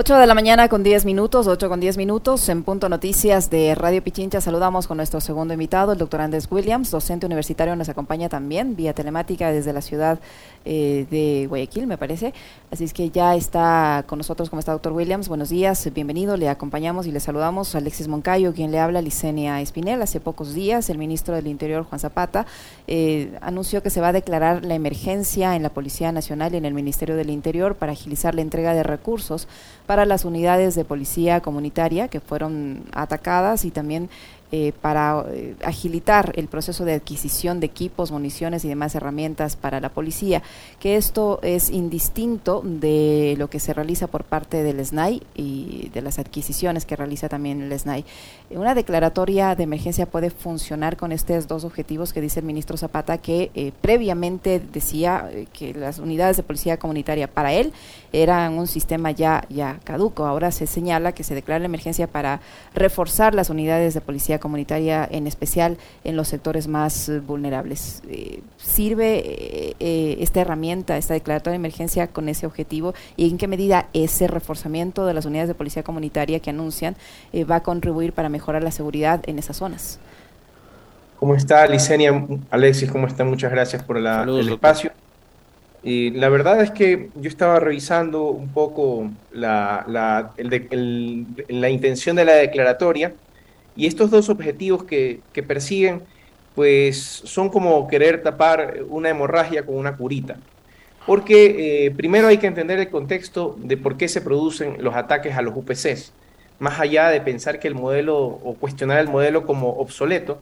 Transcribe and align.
8 0.00 0.16
de 0.16 0.28
la 0.28 0.34
mañana 0.34 0.68
con 0.68 0.84
10 0.84 1.06
minutos, 1.06 1.48
8 1.48 1.68
con 1.68 1.80
10 1.80 1.96
minutos, 1.96 2.48
en 2.48 2.62
Punto 2.62 2.88
Noticias 2.88 3.50
de 3.50 3.74
Radio 3.74 4.00
Pichincha 4.00 4.40
saludamos 4.40 4.86
con 4.86 4.98
nuestro 4.98 5.20
segundo 5.20 5.54
invitado, 5.54 5.90
el 5.90 5.98
doctor 5.98 6.20
Andrés 6.20 6.46
Williams, 6.48 6.92
docente 6.92 7.26
universitario, 7.26 7.74
nos 7.74 7.88
acompaña 7.88 8.28
también 8.28 8.76
vía 8.76 8.92
telemática 8.94 9.50
desde 9.50 9.72
la 9.72 9.80
ciudad 9.80 10.20
eh, 10.64 11.04
de 11.10 11.46
Guayaquil, 11.48 11.88
me 11.88 11.98
parece. 11.98 12.32
Así 12.70 12.84
es 12.84 12.92
que 12.92 13.10
ya 13.10 13.34
está 13.34 14.04
con 14.06 14.18
nosotros, 14.18 14.50
como 14.50 14.60
está 14.60 14.70
doctor 14.70 14.92
Williams? 14.92 15.28
Buenos 15.28 15.48
días, 15.48 15.92
bienvenido, 15.92 16.36
le 16.36 16.48
acompañamos 16.48 17.08
y 17.08 17.10
le 17.10 17.18
saludamos 17.18 17.74
Alexis 17.74 18.06
Moncayo, 18.06 18.54
quien 18.54 18.70
le 18.70 18.78
habla, 18.78 19.02
Licenia 19.02 19.60
Espinel. 19.60 20.00
Hace 20.00 20.20
pocos 20.20 20.54
días, 20.54 20.90
el 20.90 20.98
ministro 20.98 21.34
del 21.34 21.48
Interior, 21.48 21.82
Juan 21.82 21.98
Zapata, 21.98 22.46
eh, 22.86 23.36
anunció 23.40 23.82
que 23.82 23.90
se 23.90 24.00
va 24.00 24.08
a 24.08 24.12
declarar 24.12 24.64
la 24.64 24.76
emergencia 24.76 25.56
en 25.56 25.64
la 25.64 25.70
Policía 25.70 26.12
Nacional 26.12 26.54
y 26.54 26.58
en 26.58 26.66
el 26.66 26.74
Ministerio 26.74 27.16
del 27.16 27.30
Interior 27.30 27.74
para 27.74 27.90
agilizar 27.90 28.36
la 28.36 28.42
entrega 28.42 28.74
de 28.74 28.84
recursos 28.84 29.48
para 29.88 30.04
las 30.04 30.26
unidades 30.26 30.74
de 30.74 30.84
policía 30.84 31.40
comunitaria 31.40 32.08
que 32.08 32.20
fueron 32.20 32.84
atacadas 32.92 33.64
y 33.64 33.70
también 33.70 34.10
eh, 34.50 34.72
para 34.80 35.26
eh, 35.28 35.56
agilitar 35.62 36.32
el 36.36 36.48
proceso 36.48 36.86
de 36.86 36.94
adquisición 36.94 37.60
de 37.60 37.66
equipos, 37.66 38.10
municiones 38.10 38.64
y 38.64 38.68
demás 38.68 38.94
herramientas 38.94 39.56
para 39.56 39.78
la 39.78 39.90
policía, 39.90 40.42
que 40.80 40.96
esto 40.96 41.38
es 41.42 41.68
indistinto 41.68 42.62
de 42.64 43.34
lo 43.36 43.50
que 43.50 43.60
se 43.60 43.74
realiza 43.74 44.06
por 44.06 44.24
parte 44.24 44.62
del 44.62 44.82
SNAI 44.82 45.22
y 45.34 45.90
de 45.92 46.00
las 46.00 46.18
adquisiciones 46.18 46.86
que 46.86 46.96
realiza 46.96 47.28
también 47.28 47.60
el 47.60 47.78
SNAI. 47.78 48.06
Una 48.48 48.74
declaratoria 48.74 49.54
de 49.54 49.64
emergencia 49.64 50.06
puede 50.06 50.30
funcionar 50.30 50.96
con 50.96 51.12
estos 51.12 51.46
dos 51.46 51.64
objetivos 51.64 52.14
que 52.14 52.22
dice 52.22 52.40
el 52.40 52.46
ministro 52.46 52.78
Zapata, 52.78 53.18
que 53.18 53.50
eh, 53.54 53.72
previamente 53.82 54.62
decía 54.72 55.28
que 55.52 55.74
las 55.74 55.98
unidades 55.98 56.38
de 56.38 56.42
policía 56.42 56.78
comunitaria 56.78 57.28
para 57.28 57.52
él 57.52 57.74
eran 58.14 58.56
un 58.56 58.66
sistema 58.66 59.10
ya, 59.10 59.44
ya 59.50 59.78
caduco. 59.84 60.24
Ahora 60.24 60.52
se 60.52 60.66
señala 60.66 61.12
que 61.12 61.22
se 61.22 61.34
declara 61.34 61.58
la 61.58 61.66
emergencia 61.66 62.06
para 62.06 62.40
reforzar 62.74 63.34
las 63.34 63.50
unidades 63.50 63.92
de 63.92 64.00
policía 64.00 64.37
comunitaria, 64.38 65.08
en 65.10 65.26
especial 65.26 65.76
en 66.04 66.16
los 66.16 66.28
sectores 66.28 66.68
más 66.68 67.08
eh, 67.08 67.20
vulnerables. 67.20 68.02
Eh, 68.08 68.40
¿Sirve 68.56 69.74
eh, 69.78 70.16
esta 70.20 70.40
herramienta, 70.40 70.96
esta 70.96 71.14
declaratoria 71.14 71.52
de 71.52 71.56
emergencia 71.56 72.06
con 72.06 72.28
ese 72.28 72.46
objetivo? 72.46 72.94
¿Y 73.16 73.28
en 73.30 73.38
qué 73.38 73.48
medida 73.48 73.86
ese 73.92 74.26
reforzamiento 74.26 75.06
de 75.06 75.14
las 75.14 75.26
unidades 75.26 75.48
de 75.48 75.54
policía 75.54 75.82
comunitaria 75.82 76.40
que 76.40 76.50
anuncian 76.50 76.96
va 77.50 77.56
a 77.56 77.62
contribuir 77.62 78.12
para 78.12 78.28
mejorar 78.28 78.62
la 78.62 78.70
seguridad 78.70 79.22
en 79.26 79.38
esas 79.38 79.56
zonas? 79.56 79.98
¿Cómo 81.18 81.34
está, 81.34 81.66
Licenia? 81.66 82.26
Alexis, 82.50 82.90
¿cómo 82.90 83.06
está? 83.06 83.24
Muchas 83.24 83.50
gracias 83.50 83.82
por 83.82 83.98
la, 83.98 84.22
el 84.22 84.48
espacio. 84.48 84.92
Y 85.82 86.10
la 86.10 86.28
verdad 86.28 86.60
es 86.60 86.70
que 86.70 87.10
yo 87.14 87.28
estaba 87.28 87.60
revisando 87.60 88.24
un 88.24 88.48
poco 88.48 89.10
la, 89.32 89.84
la, 89.88 90.32
la 91.48 91.70
intención 91.70 92.16
de 92.16 92.24
la 92.24 92.34
declaratoria 92.34 93.12
y 93.78 93.86
estos 93.86 94.10
dos 94.10 94.28
objetivos 94.28 94.82
que, 94.82 95.20
persiguen, 95.46 96.02
pues 96.56 96.98
son 96.98 97.48
como 97.48 97.86
querer 97.86 98.24
tapar 98.24 98.78
una 98.88 99.08
hemorragia 99.08 99.64
con 99.64 99.76
una 99.76 99.96
curita. 99.96 100.36
Porque 101.06 101.86
eh, 101.86 101.90
primero 101.92 102.26
hay 102.26 102.38
que 102.38 102.48
entender 102.48 102.80
el 102.80 102.90
contexto 102.90 103.56
de 103.60 103.76
por 103.76 103.96
qué 103.96 104.08
se 104.08 104.20
producen 104.20 104.82
los 104.82 104.96
ataques 104.96 105.36
a 105.36 105.42
los 105.42 105.56
UPCs. 105.56 106.12
Más 106.58 106.80
allá 106.80 107.08
de 107.10 107.20
pensar 107.20 107.60
que 107.60 107.68
el 107.68 107.76
modelo 107.76 108.18
o 108.18 108.56
cuestionar 108.58 108.98
el 108.98 109.06
modelo 109.06 109.46
como 109.46 109.68
obsoleto, 109.68 110.40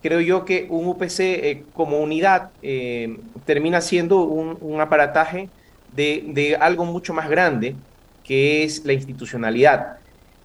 creo 0.00 0.20
yo 0.20 0.44
que 0.44 0.68
un 0.70 0.86
UPC 0.86 1.18
eh, 1.18 1.64
como 1.74 1.98
unidad 1.98 2.50
eh, 2.62 3.18
termina 3.44 3.80
siendo 3.80 4.20
un, 4.20 4.80
aparataje 4.80 5.48
de, 5.96 6.22
de, 6.28 6.54
algo 6.54 6.84
mucho 6.84 7.12
más 7.12 7.28
grande, 7.28 7.74
que 8.22 8.62
es 8.62 8.84
la 8.84 8.92
institucionalidad. 8.92 9.97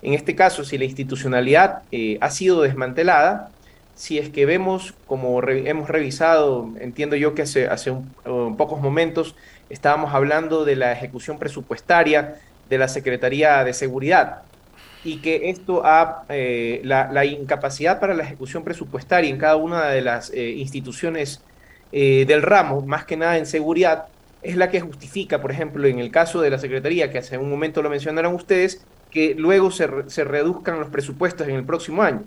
En 0.04 0.14
este 0.14 0.36
caso, 0.36 0.66
si 0.66 0.78
la 0.78 0.84
institucionalidad 0.84 1.84
eh, 1.92 2.18
ha 2.20 2.30
sido 2.30 2.62
desmantelada, 2.62 3.50
si 3.96 4.20
es 4.20 4.30
que 4.30 4.46
vemos, 4.46 4.94
como 5.08 5.42
hemos 5.48 5.90
revisado, 5.90 6.70
entiendo 6.80 7.16
yo 7.16 7.34
que 7.34 7.44
hace, 7.44 7.68
hace 7.68 7.90
un, 7.90 8.58
pocos 8.58 8.82
momentos 8.82 9.36
estábamos 9.70 10.14
hablando 10.14 10.66
de 10.66 10.76
la 10.76 10.92
ejecución 10.92 11.40
presupuestaria 11.40 12.36
de 12.70 12.78
la 12.78 12.90
Secretaría 12.90 13.64
de 13.64 13.74
Seguridad 13.74 14.42
y 15.06 15.18
que 15.18 15.50
esto 15.50 15.86
ha, 15.86 16.26
eh, 16.28 16.82
la, 16.84 17.26
incapacidad 17.26 18.02
para 18.02 18.14
la 18.14 18.24
ejecución 18.24 18.66
presupuestaria 18.66 19.30
en 19.30 19.38
cada 19.38 19.56
una 19.56 19.88
de 19.88 20.02
las 20.02 20.32
eh, 20.32 20.50
instituciones 20.50 21.42
del 21.92 22.42
ramo, 22.42 22.82
más 22.82 23.06
que 23.06 23.16
nada 23.16 23.38
en 23.38 23.46
seguridad, 23.46 24.08
es 24.42 24.56
la 24.56 24.72
que 24.72 24.82
justifica, 24.82 25.40
por 25.42 25.52
ejemplo, 25.52 25.86
en 25.88 26.00
el 26.00 26.10
caso 26.10 26.42
de 26.42 26.50
la 26.50 26.58
Secretaría, 26.58 27.12
que 27.12 27.20
hace 27.20 27.38
un 27.38 27.52
momento 27.52 27.84
lo 27.84 27.90
mencionaron 27.92 28.34
ustedes, 28.34 28.84
que 29.14 29.36
luego 29.36 29.70
se, 29.70 29.88
se 30.08 30.24
reduzcan 30.24 30.80
los 30.80 30.90
presupuestos 30.90 31.48
en 31.48 31.56
el 31.56 31.64
próximo 31.64 32.02
año. 32.02 32.24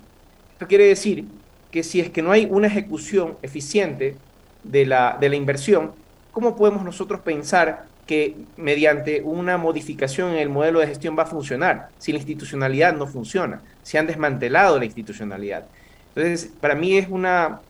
Esto 0.53 0.69
quiere 0.69 0.87
decir 0.87 1.25
que 1.73 1.83
si 1.83 2.01
es 2.01 2.11
que 2.11 2.23
no 2.23 2.31
hay 2.31 2.47
una 2.49 2.69
ejecución 2.69 3.37
eficiente 3.43 4.17
de 4.63 4.87
la, 4.87 5.19
de 5.21 5.29
la 5.29 5.37
inversión, 5.37 5.93
¿cómo 6.33 6.57
podemos 6.57 6.85
nosotros 6.85 7.21
pensar 7.21 7.87
que 8.07 8.37
mediante 8.57 9.21
una 9.21 9.59
modificación 9.59 10.31
en 10.31 10.37
el 10.37 10.49
modelo 10.49 10.79
de 10.79 10.87
gestión 10.87 11.19
va 11.19 11.25
a 11.25 11.27
funcionar 11.27 11.89
si 11.99 12.13
la 12.13 12.19
institucionalidad 12.19 12.95
no 12.95 13.09
funciona, 13.09 13.63
si 13.83 13.99
han 13.99 14.07
desmantelado 14.07 14.79
la 14.79 14.85
institucionalidad? 14.85 15.67
Entonces, 16.15 16.51
para 16.61 16.77
mí 16.77 16.97
es, 16.97 17.09
una, 17.09 17.61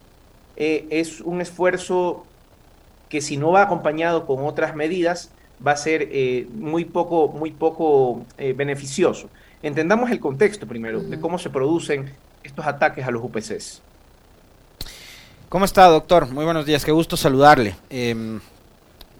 eh, 0.55 0.85
es 0.91 1.21
un 1.21 1.41
esfuerzo 1.41 2.23
que 3.09 3.19
si 3.19 3.35
no 3.35 3.51
va 3.51 3.63
acompañado 3.63 4.27
con 4.27 4.45
otras 4.45 4.75
medidas, 4.75 5.31
va 5.65 5.71
a 5.71 5.77
ser 5.77 6.07
eh, 6.11 6.47
muy 6.53 6.85
poco, 6.85 7.29
muy 7.29 7.51
poco 7.51 8.25
eh, 8.37 8.53
beneficioso. 8.53 9.29
Entendamos 9.61 10.11
el 10.11 10.19
contexto 10.19 10.67
primero 10.67 11.01
de 11.01 11.19
cómo 11.19 11.39
se 11.39 11.49
producen 11.49 12.11
estos 12.43 12.65
ataques 12.65 13.05
a 13.05 13.11
los 13.11 13.23
UPCs. 13.23 13.81
¿Cómo 15.49 15.65
está, 15.65 15.87
doctor? 15.87 16.31
Muy 16.31 16.45
buenos 16.45 16.65
días, 16.65 16.85
qué 16.85 16.91
gusto 16.91 17.17
saludarle. 17.17 17.75
Em, 17.89 18.39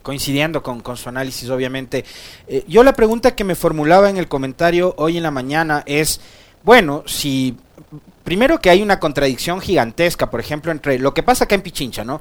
coincidiendo 0.04 0.62
con, 0.62 0.82
con, 0.82 0.96
su 0.96 1.10
análisis, 1.10 1.50
obviamente. 1.50 2.06
Eh, 2.48 2.64
yo 2.68 2.84
la 2.84 2.94
pregunta 2.94 3.36
que 3.36 3.44
me 3.44 3.56
formulaba 3.56 4.10
en 4.10 4.18
el 4.18 4.28
comentario 4.28 4.94
hoy 4.98 5.18
en 5.18 5.24
la 5.24 5.32
mañana 5.32 5.84
es, 5.86 6.22
bueno, 6.64 7.04
si 7.06 7.58
primero 8.28 8.60
que 8.60 8.70
hay 8.70 8.82
una 8.82 9.00
contradicción 9.00 9.62
gigantesca, 9.62 10.30
por 10.30 10.42
ejemplo, 10.42 10.74
entre 10.74 11.00
lo 11.00 11.14
que 11.14 11.24
pasa 11.24 11.46
acá 11.46 11.56
en 11.56 11.62
Pichincha, 11.62 12.04
¿no? 12.04 12.20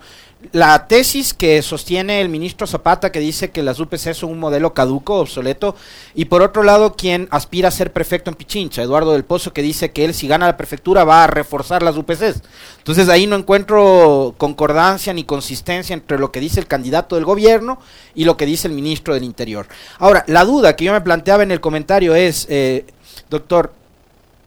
La 0.53 0.87
tesis 0.87 1.35
que 1.35 1.61
sostiene 1.63 2.21
el 2.21 2.29
ministro 2.29 2.69
Zapata 2.69 3.11
que 3.11 3.19
dice 3.19 3.51
que 3.51 3.65
las 3.65 3.81
UPC 3.81 4.15
son 4.15 4.31
un 4.31 4.39
modelo 4.39 4.73
caduco, 4.73 5.19
obsoleto, 5.19 5.75
y 6.15 6.27
por 6.27 6.43
otro 6.43 6.63
lado 6.63 6.95
quien 6.95 7.27
aspira 7.33 7.71
a 7.71 7.73
ser 7.73 7.93
prefecto 7.93 8.31
en 8.31 8.37
Pichincha, 8.37 8.83
Eduardo 8.83 9.15
del 9.15 9.25
Pozo, 9.25 9.53
que 9.53 9.63
dice 9.63 9.91
que 9.91 10.05
él 10.05 10.15
si 10.15 10.29
gana 10.29 10.47
la 10.47 10.57
prefectura 10.57 11.03
va 11.03 11.25
a 11.25 11.27
reforzar 11.27 11.83
las 11.83 11.97
UPCs. 11.97 12.41
Entonces 12.79 13.09
ahí 13.09 13.27
no 13.27 13.35
encuentro 13.35 14.37
concordancia 14.39 15.13
ni 15.13 15.25
consistencia 15.25 15.93
entre 15.93 16.21
lo 16.21 16.31
que 16.31 16.39
dice 16.39 16.61
el 16.61 16.69
candidato 16.69 17.17
del 17.17 17.25
gobierno 17.25 17.81
y 18.15 18.27
lo 18.27 18.37
que 18.37 18.47
dice 18.47 18.69
el 18.69 18.75
ministro 18.75 19.13
del 19.13 19.25
Interior. 19.25 19.67
Ahora, 19.99 20.23
la 20.29 20.45
duda 20.45 20.77
que 20.77 20.85
yo 20.85 20.93
me 20.93 21.01
planteaba 21.01 21.43
en 21.43 21.51
el 21.51 21.61
comentario 21.61 22.15
es, 22.15 22.47
eh, 22.49 22.87
doctor, 23.29 23.73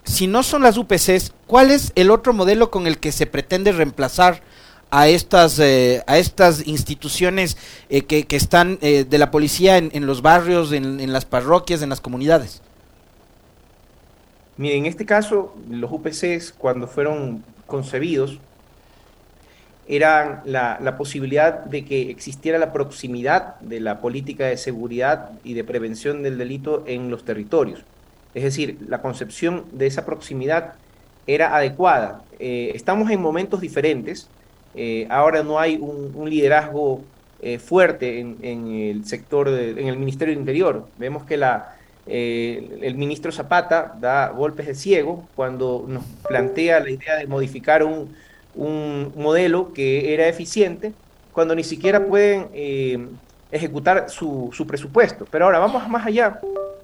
si 0.06 0.26
no 0.26 0.42
son 0.42 0.64
las 0.64 0.78
UPCs, 0.78 1.34
¿cuál 1.50 1.72
es 1.72 1.92
el 1.96 2.12
otro 2.12 2.32
modelo 2.32 2.70
con 2.70 2.86
el 2.86 3.00
que 3.00 3.12
se 3.12 3.26
pretende 3.26 3.72
reemplazar 3.72 4.42
a 4.92 5.08
estas, 5.08 5.58
eh, 5.58 6.04
a 6.06 6.20
estas 6.20 6.68
instituciones 6.68 7.58
eh, 7.90 8.04
que, 8.04 8.26
están 8.30 8.78
eh, 8.82 9.04
de 9.04 9.18
la 9.18 9.32
policía 9.32 9.78
en, 9.78 10.06
los 10.06 10.22
barrios, 10.22 10.72
en, 10.72 11.12
las 11.12 11.26
parroquias, 11.26 11.82
en 11.82 11.90
las 11.90 12.02
comunidades? 12.02 12.62
Mire, 14.58 14.76
en 14.76 14.86
este 14.86 15.08
caso, 15.08 15.56
los 15.72 15.92
UPCs, 15.92 16.54
cuando 16.56 16.88
fueron 16.88 17.44
concebidos, 17.66 18.38
eran 19.88 20.42
la, 20.46 20.78
la, 20.80 20.98
posibilidad 20.98 21.64
de 21.66 21.84
que 21.84 22.12
existiera 22.12 22.60
la 22.60 22.72
proximidad 22.72 23.60
de 23.62 23.80
la 23.80 24.02
política 24.02 24.46
de 24.46 24.58
seguridad 24.58 25.32
y 25.44 25.56
de 25.56 25.64
prevención 25.64 26.22
del 26.22 26.38
delito 26.38 26.84
en 26.86 27.10
los 27.10 27.26
territorios. 27.26 27.80
Es 28.36 28.44
decir, 28.44 28.78
la 28.88 29.02
concepción 29.02 29.66
de 29.72 29.88
esa 29.88 30.06
proximidad 30.06 30.76
era 31.34 31.56
adecuada. 31.56 32.24
Eh, 32.40 32.72
estamos 32.74 33.12
en 33.12 33.22
momentos 33.22 33.62
diferentes. 33.62 34.28
Eh, 34.74 35.06
ahora 35.10 35.44
no 35.44 35.60
hay 35.60 35.78
un, 35.78 36.28
liderazgo 36.28 37.02
eh, 37.42 37.60
fuerte 37.60 38.20
en, 38.20 38.68
el 38.72 39.06
sector, 39.06 39.48
en 39.48 39.88
el 39.88 39.98
Ministerio 39.98 40.34
del 40.34 40.40
Interior. 40.40 40.88
Vemos 40.98 41.26
que 41.26 41.38
la, 41.38 41.76
el 42.08 42.96
ministro 42.96 43.32
Zapata 43.32 43.96
da 44.00 44.30
golpes 44.30 44.66
de 44.66 44.74
ciego 44.74 45.28
cuando 45.36 45.86
nos 45.88 46.04
plantea 46.28 46.80
la 46.80 46.90
idea 46.90 47.18
de 47.18 47.28
modificar 47.28 47.84
un, 47.84 48.18
modelo 49.16 49.72
que 49.74 50.14
era 50.14 50.28
eficiente, 50.28 50.92
cuando 51.32 51.54
ni 51.54 51.64
siquiera 51.64 52.04
pueden 52.04 52.48
ejecutar 53.52 54.10
su, 54.10 54.50
su 54.52 54.66
presupuesto. 54.66 55.28
Pero 55.30 55.46
ahora 55.46 55.60
vamos 55.60 55.88
más 55.88 56.08
allá. 56.08 56.42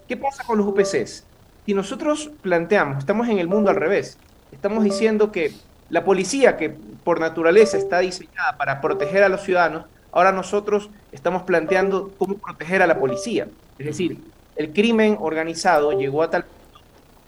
¿Qué 0.07 0.15
pasa 0.15 0.43
con 0.43 0.59
los 0.59 0.67
UPCs? 0.67 1.25
Si 1.65 1.73
nosotros 1.73 2.29
planteamos, 2.43 2.99
estamos 2.99 3.27
en 3.27 3.39
el 3.39 3.47
mundo 3.47 3.71
al 3.71 3.75
revés, 3.75 4.19
estamos 4.55 4.83
diciendo 4.83 5.31
que 5.31 5.51
la 5.89 6.03
policía, 6.03 6.57
que 6.57 6.69
por 7.03 7.19
naturaleza 7.19 7.77
está 7.77 7.99
diseñada 7.99 8.57
para 8.57 8.81
proteger 8.81 9.23
a 9.23 9.29
los 9.29 9.41
ciudadanos, 9.41 9.85
ahora 10.11 10.31
nosotros 10.31 10.89
estamos 11.11 11.43
planteando 11.43 12.11
cómo 12.17 12.37
proteger 12.37 12.81
a 12.81 12.87
la 12.87 12.99
policía. 12.99 13.47
Es 13.77 13.85
decir, 13.85 14.17
el 14.55 14.71
crimen 14.71 15.17
organizado 15.19 15.91
llegó 15.91 16.23
a 16.23 16.29
tal 16.29 16.45
punto 16.45 16.79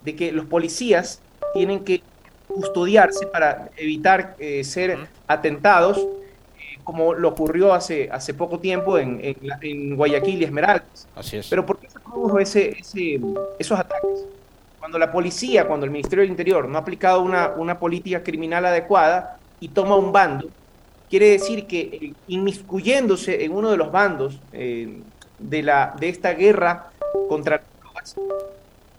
de 0.03 0.15
que 0.15 0.31
los 0.31 0.45
policías 0.45 1.21
tienen 1.53 1.83
que 1.83 2.01
custodiarse 2.47 3.27
para 3.27 3.69
evitar 3.75 4.35
eh, 4.39 4.63
ser 4.63 4.97
atentados, 5.27 5.97
eh, 5.97 6.80
como 6.83 7.13
lo 7.13 7.30
ocurrió 7.30 7.73
hace, 7.73 8.09
hace 8.09 8.33
poco 8.33 8.59
tiempo 8.59 8.97
en, 8.97 9.19
en, 9.62 9.95
Guayaquil 9.95 10.41
y 10.41 10.45
Esmeraldas. 10.45 11.07
Así 11.15 11.38
es. 11.38 11.47
Pero 11.50 11.65
¿por 11.65 11.77
qué 11.77 11.89
se 11.89 12.00
produjo 12.00 12.39
ese, 12.39 12.69
ese, 12.80 13.19
esos 13.59 13.77
ataques? 13.77 14.25
Cuando 14.88 15.00
la 15.00 15.12
policía, 15.12 15.68
cuando 15.68 15.86
el 15.86 15.92
Ministerio 15.92 16.22
del 16.22 16.31
Interior 16.31 16.66
no 16.69 16.78
ha 16.78 16.81
aplicado 16.81 17.22
una, 17.22 17.50
una 17.50 17.78
política 17.78 18.24
criminal 18.24 18.66
adecuada 18.66 19.38
y 19.60 19.68
toma 19.68 19.98
un 19.98 20.13
bando, 20.13 20.48
quiere 21.10 21.31
decir 21.31 21.68
que 21.68 21.81
eh, 21.81 22.13
inmiscuyéndose 22.30 23.44
en 23.44 23.51
uno 23.51 23.69
de 23.69 23.75
los 23.75 23.92
bandos 23.92 24.39
de, 24.54 25.62
la, 25.62 25.94
de 26.00 26.07
esta 26.07 26.31
guerra 26.31 26.89
contra 27.28 27.57
las 27.57 27.66
drogas, 27.81 28.16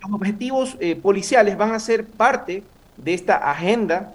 los 0.02 0.12
objetivos 0.12 0.76
policiales 1.00 1.56
van 1.56 1.72
a 1.72 1.80
ser 1.80 2.04
parte 2.04 2.62
de 2.98 3.14
esta 3.14 3.50
agenda, 3.50 4.12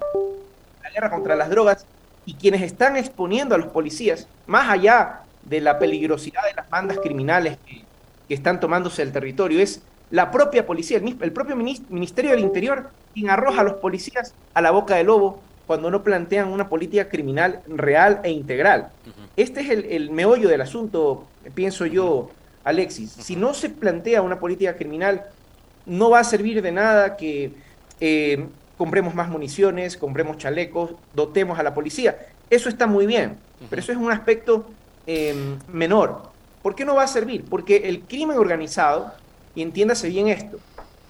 la 0.83 0.91
guerra 0.91 1.09
contra 1.09 1.35
las 1.35 1.49
drogas, 1.49 1.87
y 2.23 2.35
quienes 2.35 2.61
están 2.61 2.97
exponiendo 2.97 3.55
a 3.55 3.57
los 3.57 3.71
policías, 3.71 4.27
más 4.45 4.69
allá 4.69 5.21
de 5.41 5.59
la 5.59 5.79
peligrosidad 5.79 6.43
de 6.43 6.53
las 6.53 6.69
bandas 6.69 6.99
criminales 6.99 7.57
que, 7.65 7.81
están 8.29 8.59
tomándose 8.59 9.03
el 9.03 9.11
territorio, 9.11 9.59
es 9.59 9.83
la 10.13 10.29
propia 10.29 10.67
policía, 10.67 11.01
el, 11.21 11.31
propio 11.31 11.55
Ministerio 11.55 12.31
del 12.31 12.41
Interior, 12.41 12.91
quien 13.15 13.31
arroja 13.31 13.61
a 13.61 13.63
los 13.63 13.73
policías 13.73 14.35
a 14.53 14.61
la 14.61 14.69
boca 14.69 14.93
del 14.93 15.07
lobo 15.07 15.41
cuando 15.65 15.89
no 15.89 16.03
plantean 16.03 16.49
una 16.49 16.69
política 16.69 17.09
criminal 17.09 17.61
real 17.65 18.19
e 18.23 18.29
integral. 18.29 18.91
Este 19.37 19.61
es 19.61 19.69
el, 19.71 20.11
meollo 20.11 20.49
del 20.49 20.61
asunto, 20.61 21.25
pienso 21.55 21.87
yo, 21.87 22.29
Alexis. 22.63 23.09
Si 23.09 23.35
no 23.35 23.55
se 23.55 23.71
plantea 23.71 24.21
una 24.21 24.39
política 24.39 24.75
criminal, 24.75 25.23
no 25.87 26.11
va 26.11 26.19
a 26.19 26.23
servir 26.23 26.61
de 26.61 26.71
nada 26.71 27.17
que 27.17 27.53
eh, 27.99 28.45
compremos 28.77 29.15
más 29.15 29.29
municiones, 29.29 29.97
compremos 29.97 30.37
chalecos, 30.37 30.91
dotemos 31.15 31.57
a 31.57 31.63
la 31.63 31.73
policía. 31.73 32.19
Eso 32.51 32.69
está 32.69 32.85
muy 32.85 33.07
bien, 33.07 33.37
pero 33.67 33.81
eso 33.81 33.91
es 33.91 33.97
un 33.97 34.11
aspecto 34.11 34.67
em, 35.07 35.57
menor. 35.69 36.21
¿Por 36.61 36.75
qué 36.75 36.85
no 36.85 36.93
va 36.93 37.03
a 37.03 37.07
servir? 37.07 37.45
Porque 37.49 37.89
el 37.89 38.01
crimen 38.01 38.37
organizado, 38.37 39.11
y 39.55 39.61
entiéndase 39.61 40.09
bien 40.09 40.27
esto, 40.27 40.59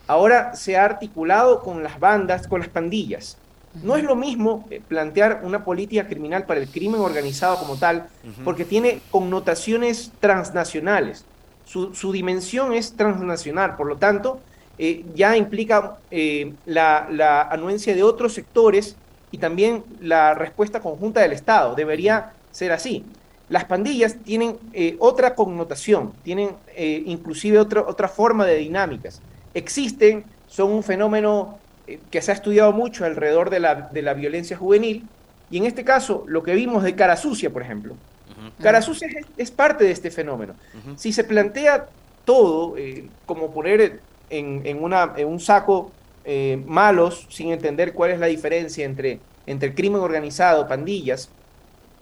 ahora 0.07 0.55
se 0.55 0.77
ha 0.77 0.85
articulado 0.85 1.61
con 1.61 1.83
las 1.83 1.99
bandas, 1.99 2.47
con 2.47 2.59
las 2.59 2.69
pandillas. 2.69 3.37
No 3.81 3.95
es 3.95 4.03
lo 4.03 4.15
mismo 4.15 4.67
eh, 4.69 4.81
plantear 4.87 5.41
una 5.43 5.65
política 5.65 6.07
criminal 6.07 6.45
para 6.45 6.59
el 6.59 6.67
crimen 6.67 7.01
organizado 7.01 7.57
como 7.57 7.75
tal, 7.77 8.07
porque 8.43 8.65
tiene 8.65 9.01
connotaciones 9.09 10.11
transnacionales. 10.19 11.25
Su, 11.65 11.95
su, 11.95 12.11
dimensión 12.11 12.73
es 12.73 12.93
transnacional, 12.93 13.75
por 13.75 13.87
lo 13.87 13.97
tanto, 13.97 14.39
eh, 14.79 15.05
ya 15.13 15.37
implica 15.37 15.97
eh, 16.09 16.53
la, 16.65 17.43
anuencia 17.43 17.93
de 17.93 18.01
otros 18.01 18.33
sectores 18.33 18.95
y 19.31 19.37
también 19.37 19.83
la 20.01 20.33
respuesta 20.33 20.79
conjunta 20.79 21.21
del 21.21 21.31
Estado. 21.31 21.75
Debería 21.75 22.33
ser 22.51 22.71
así. 22.71 23.03
Las 23.53 23.65
pandillas 23.65 24.17
tienen 24.23 24.57
eh, 24.73 24.95
otra 24.97 25.35
connotación, 25.35 26.11
tienen 26.23 26.55
inclusive 26.75 27.59
otra, 27.59 27.81
otra 27.81 28.07
forma 28.07 28.47
de 28.47 28.55
dinámicas. 28.57 29.21
Existen, 29.53 30.23
son 30.47 30.71
un 30.71 30.81
fenómeno 30.81 31.59
que 32.09 32.21
se 32.23 32.31
ha 32.31 32.33
estudiado 32.33 32.71
mucho 32.71 33.05
alrededor 33.05 33.51
de 33.51 33.59
la, 33.59 33.75
de 33.75 34.01
la 34.01 34.15
violencia 34.15 34.57
juvenil, 34.57 35.07
y 35.51 35.57
en 35.57 35.65
este 35.65 35.83
caso, 35.83 36.23
lo 36.25 36.41
que 36.41 36.55
vimos 36.55 36.81
de 36.81 36.95
cara 36.95 37.15
sucia, 37.15 37.51
por 37.51 37.61
ejemplo. 37.61 37.95
Cara 38.59 38.81
sucia 38.81 39.07
es, 39.37 39.51
parte 39.51 39.83
de 39.83 39.91
este 39.91 40.09
fenómeno. 40.09 40.55
Si 40.95 41.13
se 41.13 41.23
plantea 41.23 41.89
todo, 42.25 42.75
como 43.27 43.51
poner 43.51 44.01
en, 44.31 44.83
una, 44.83 45.13
en 45.15 45.27
un 45.27 45.39
saco 45.39 45.91
eh, 46.25 46.61
malos 46.65 47.27
sin 47.29 47.51
entender 47.51 47.93
cuál 47.93 48.11
es 48.11 48.19
la 48.19 48.27
diferencia 48.27 48.85
entre, 48.85 49.19
entre 49.45 49.69
el 49.69 49.75
crimen 49.75 50.01
organizado, 50.01 50.67
pandillas. 50.67 51.29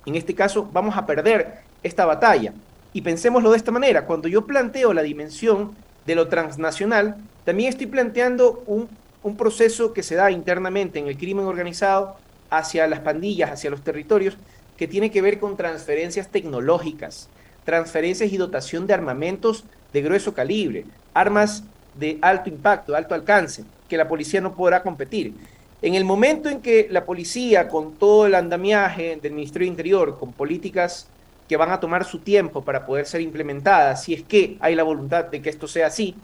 En 0.05 0.15
este 0.15 0.35
caso 0.35 0.69
vamos 0.71 0.97
a 0.97 1.05
perder 1.05 1.59
esta 1.83 2.05
batalla. 2.05 2.53
Y 2.93 3.01
pensémoslo 3.01 3.51
de 3.51 3.57
esta 3.57 3.71
manera, 3.71 4.05
cuando 4.05 4.27
yo 4.27 4.45
planteo 4.45 4.93
la 4.93 5.01
dimensión 5.01 5.75
de 6.05 6.15
lo 6.15 6.27
transnacional, 6.27 7.15
también 7.45 7.69
estoy 7.69 7.87
planteando 7.87 8.63
un, 8.65 8.89
un 9.23 9.37
proceso 9.37 9.93
que 9.93 10.03
se 10.03 10.15
da 10.15 10.31
internamente 10.31 10.99
en 10.99 11.07
el 11.07 11.17
crimen 11.17 11.45
organizado 11.45 12.17
hacia 12.49 12.87
las 12.87 12.99
pandillas, 12.99 13.51
hacia 13.51 13.69
los 13.69 13.81
territorios, 13.81 14.37
que 14.77 14.87
tiene 14.87 15.11
que 15.11 15.21
ver 15.21 15.39
con 15.39 15.55
transferencias 15.55 16.29
tecnológicas, 16.29 17.29
transferencias 17.63 18.31
y 18.31 18.37
dotación 18.37 18.87
de 18.87 18.93
armamentos 18.93 19.63
de 19.93 20.01
grueso 20.01 20.33
calibre, 20.33 20.85
armas 21.13 21.63
de 21.95 22.17
alto 22.21 22.49
impacto, 22.49 22.95
alto 22.95 23.13
alcance, 23.13 23.63
que 23.87 23.97
la 23.97 24.07
policía 24.07 24.41
no 24.41 24.55
podrá 24.55 24.81
competir. 24.81 25.33
En 25.81 25.95
el 25.95 26.05
momento 26.05 26.47
en 26.49 26.61
que 26.61 26.87
la 26.91 27.05
policía, 27.05 27.67
con 27.67 27.95
todo 27.95 28.27
el 28.27 28.35
andamiaje 28.35 29.17
del 29.21 29.33
Ministerio 29.33 29.65
de 29.65 29.71
Interior, 29.71 30.19
con 30.19 30.31
políticas 30.31 31.07
que 31.49 31.57
van 31.57 31.71
a 31.71 31.79
tomar 31.79 32.05
su 32.05 32.19
tiempo 32.19 32.63
para 32.63 32.85
poder 32.85 33.07
ser 33.07 33.21
implementadas, 33.21 34.03
si 34.03 34.13
es 34.13 34.21
que 34.21 34.57
hay 34.59 34.75
la 34.75 34.83
voluntad 34.83 35.25
de 35.25 35.41
que 35.41 35.49
esto 35.49 35.67
sea 35.67 35.87
así, 35.87 36.15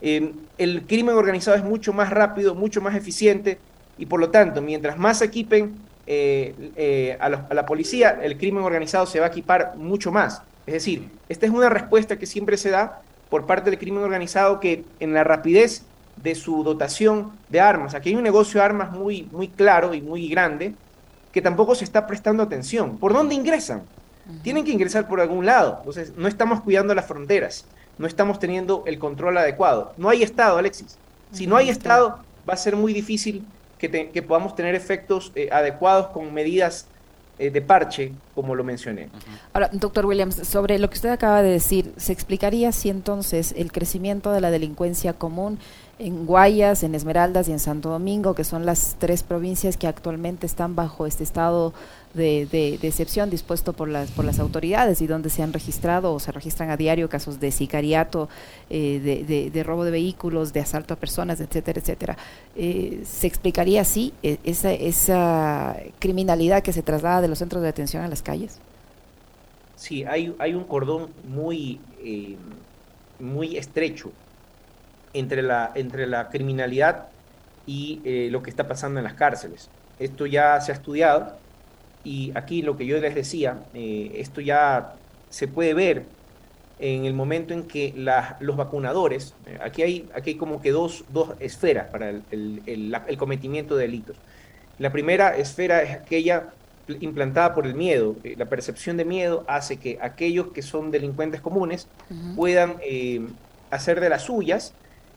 em, 0.00 0.32
el 0.56 0.86
crimen 0.86 1.14
organizado 1.14 1.56
es 1.56 1.62
mucho 1.62 1.92
más 1.92 2.08
rápido, 2.10 2.54
mucho 2.54 2.80
más 2.80 2.96
eficiente 2.96 3.58
y 3.98 4.06
por 4.06 4.18
lo 4.18 4.30
tanto, 4.30 4.62
mientras 4.62 4.98
más 4.98 5.20
equipen 5.20 5.74
eh, 6.06 6.54
eh, 6.76 7.16
a, 7.20 7.26
a 7.26 7.54
la 7.54 7.66
policía, 7.66 8.18
el 8.22 8.38
crimen 8.38 8.64
organizado 8.64 9.04
se 9.06 9.20
va 9.20 9.26
a 9.26 9.28
equipar 9.28 9.76
mucho 9.76 10.10
más. 10.10 10.42
Es 10.66 10.72
decir, 10.72 11.08
esta 11.28 11.44
es 11.46 11.52
una 11.52 11.68
respuesta 11.68 12.18
que 12.18 12.26
siempre 12.26 12.56
se 12.56 12.70
da 12.70 13.02
por 13.28 13.46
parte 13.46 13.70
del 13.70 13.78
crimen 13.78 14.02
organizado 14.02 14.58
que 14.58 14.84
en 15.00 15.12
la 15.12 15.22
rapidez 15.22 15.84
de 16.16 16.34
su 16.34 16.62
dotación 16.62 17.32
de 17.48 17.60
armas, 17.60 17.94
aquí 17.94 18.10
hay 18.10 18.14
un 18.14 18.22
negocio 18.22 18.60
de 18.60 18.66
armas 18.66 18.92
muy, 18.92 19.28
muy 19.32 19.48
claro 19.48 19.94
y 19.94 20.00
muy 20.00 20.28
grande, 20.28 20.74
que 21.32 21.42
tampoco 21.42 21.74
se 21.74 21.84
está 21.84 22.06
prestando 22.06 22.42
atención. 22.42 22.98
¿Por 22.98 23.12
dónde 23.12 23.34
ingresan? 23.34 23.82
Tienen 24.42 24.64
que 24.64 24.70
ingresar 24.70 25.08
por 25.08 25.20
algún 25.20 25.46
lado. 25.46 25.76
Entonces, 25.78 26.12
no 26.16 26.28
estamos 26.28 26.60
cuidando 26.60 26.94
las 26.94 27.06
fronteras, 27.06 27.64
no 27.98 28.06
estamos 28.06 28.38
teniendo 28.38 28.84
el 28.86 28.98
control 28.98 29.38
adecuado. 29.38 29.94
No 29.96 30.08
hay 30.08 30.22
Estado, 30.22 30.58
Alexis. 30.58 30.98
Si 31.32 31.46
no 31.46 31.56
hay 31.56 31.70
Estado, 31.70 32.18
va 32.48 32.54
a 32.54 32.56
ser 32.56 32.76
muy 32.76 32.92
difícil 32.92 33.44
que, 33.78 34.22
podamos 34.22 34.54
tener 34.54 34.74
efectos 34.74 35.32
eh, 35.34 35.48
adecuados 35.50 36.08
con 36.08 36.32
medidas 36.32 36.86
eh, 37.38 37.50
de 37.50 37.62
parche, 37.62 38.12
como 38.34 38.54
lo 38.54 38.62
mencioné. 38.62 39.08
Ahora, 39.52 39.68
doctor 39.72 40.06
Williams, 40.06 40.36
sobre 40.46 40.78
lo 40.78 40.88
que 40.88 40.94
usted 40.94 41.08
acaba 41.08 41.42
de 41.42 41.50
decir, 41.50 41.92
¿se 41.96 42.12
explicaría 42.12 42.70
si 42.70 42.90
entonces 42.90 43.54
el 43.56 43.72
crecimiento 43.72 44.30
de 44.30 44.40
la 44.40 44.50
delincuencia 44.50 45.14
común 45.14 45.58
en 46.02 46.26
Guayas, 46.26 46.82
en 46.82 46.94
Esmeraldas 46.94 47.48
y 47.48 47.52
en 47.52 47.60
Santo 47.60 47.90
Domingo, 47.90 48.34
que 48.34 48.42
son 48.42 48.66
las 48.66 48.96
tres 48.98 49.22
provincias 49.22 49.76
que 49.76 49.86
actualmente 49.86 50.46
están 50.46 50.74
bajo 50.74 51.06
este 51.06 51.22
estado 51.22 51.72
de, 52.12 52.46
de, 52.46 52.74
excepción 52.86 53.30
dispuesto 53.30 53.72
por 53.72 53.88
las, 53.88 54.10
por 54.10 54.24
las 54.24 54.40
autoridades 54.40 55.00
y 55.00 55.06
donde 55.06 55.30
se 55.30 55.42
han 55.42 55.52
registrado 55.52 56.12
o 56.12 56.18
se 56.18 56.32
registran 56.32 56.70
a 56.70 56.76
diario 56.76 57.08
casos 57.08 57.38
de 57.38 57.52
sicariato, 57.52 58.28
eh, 58.68 59.50
de, 59.52 59.62
robo 59.62 59.84
de 59.84 59.92
vehículos, 59.92 60.52
de 60.52 60.60
asalto 60.60 60.94
a 60.94 60.96
personas, 60.96 61.40
etcétera, 61.40 61.80
etcétera. 61.80 62.18
Eh, 62.56 63.02
¿Se 63.04 63.28
explicaría 63.28 63.80
así 63.80 64.12
e, 64.22 64.38
esa, 64.44 64.72
esa 64.72 65.76
criminalidad 66.00 66.62
que 66.62 66.72
se 66.72 66.82
traslada 66.82 67.20
de 67.20 67.28
los 67.28 67.38
centros 67.38 67.62
de 67.62 67.66
detención 67.66 68.02
a 68.02 68.08
las 68.08 68.22
calles? 68.22 68.58
Sí, 69.76 70.04
hay, 70.04 70.34
hay 70.38 70.54
un 70.54 70.64
cordón 70.64 71.10
muy, 71.28 71.80
eh, 72.04 72.36
muy 73.20 73.56
estrecho 73.56 74.10
entre 75.14 75.42
la, 75.42 75.72
entre 75.74 76.06
la 76.06 76.28
criminalidad 76.28 77.08
y 77.66 78.28
lo 78.30 78.42
que 78.42 78.50
está 78.50 78.66
pasando 78.66 78.98
en 78.98 79.04
las 79.04 79.14
cárceles. 79.14 79.70
Esto 79.98 80.26
ya 80.26 80.60
se 80.60 80.72
ha 80.72 80.74
estudiado 80.74 81.36
y 82.04 82.32
aquí 82.34 82.62
lo 82.62 82.76
que 82.76 82.86
yo 82.86 82.98
les 82.98 83.14
decía, 83.14 83.58
eh, 83.74 84.12
esto 84.16 84.40
ya 84.40 84.94
se 85.30 85.46
puede 85.48 85.74
ver 85.74 86.04
en 86.78 87.04
el 87.04 87.14
momento 87.14 87.54
en 87.54 87.64
que 87.64 87.94
los 88.40 88.56
vacunadores, 88.56 89.34
eh, 89.46 89.58
aquí, 89.62 89.82
hay, 89.82 90.08
aquí 90.14 90.34
como 90.34 90.60
que 90.60 90.72
dos, 90.72 91.04
dos 91.10 91.30
esferas 91.38 91.88
para 91.90 92.10
el, 92.10 92.22
el, 92.66 93.18
cometimiento 93.18 93.76
de 93.76 93.82
delitos. 93.82 94.16
La 94.78 94.90
primera 94.90 95.36
esfera 95.36 95.82
es 95.82 95.92
aquella 95.92 96.48
implantada 97.00 97.54
por 97.54 97.66
el 97.66 97.74
miedo. 97.74 98.16
Eh, 98.24 98.34
la 98.36 98.46
percepción 98.46 98.96
de 98.96 99.04
miedo 99.04 99.44
hace 99.46 99.76
que 99.76 99.98
aquellos 100.02 100.48
que 100.48 100.62
son 100.62 100.90
delincuentes 100.90 101.40
comunes 101.40 101.86
puedan 102.34 102.78
hacer 103.70 104.00
de 104.00 104.08
las 104.08 104.22
suyas 104.22 104.74